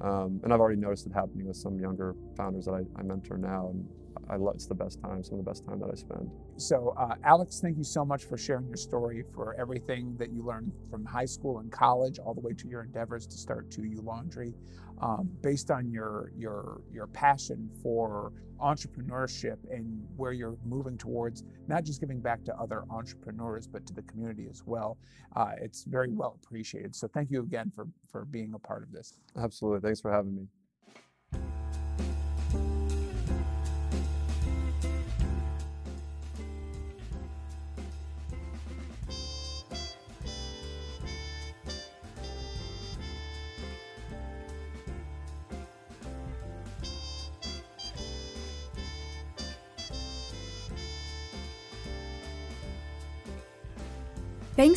[0.00, 3.36] Um, and I've already noticed it happening with some younger founders that I, I mentor
[3.36, 3.86] now, and
[4.30, 6.30] I love, it's the best time, some of the best time that I spend.
[6.56, 10.44] So, uh, Alex, thank you so much for sharing your story, for everything that you
[10.44, 14.04] learned from high school and college, all the way to your endeavors to start 2U
[14.04, 14.54] Laundry.
[15.02, 21.84] Um, based on your your your passion for entrepreneurship and where you're moving towards, not
[21.84, 24.98] just giving back to other entrepreneurs but to the community as well,
[25.36, 26.94] uh, it's very well appreciated.
[26.94, 29.18] So, thank you again for for being a part of this.
[29.36, 30.46] Absolutely, thanks for having me.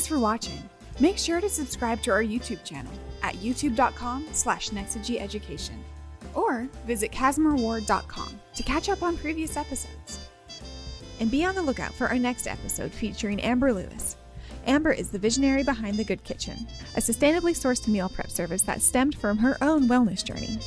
[0.04, 0.62] Thanks for watching.
[0.99, 2.91] Make sure to subscribe to our YouTube channel
[3.22, 5.78] at youtube.com slash nexegyeducation
[6.34, 10.20] or visit casimirward.com to catch up on previous episodes.
[11.22, 14.18] And be on the lookout for our next episode featuring Amber Lewis.
[14.68, 18.82] Amber is the visionary behind The Good Kitchen, a sustainably sourced meal prep service that
[18.82, 20.60] stemmed from her own wellness journey.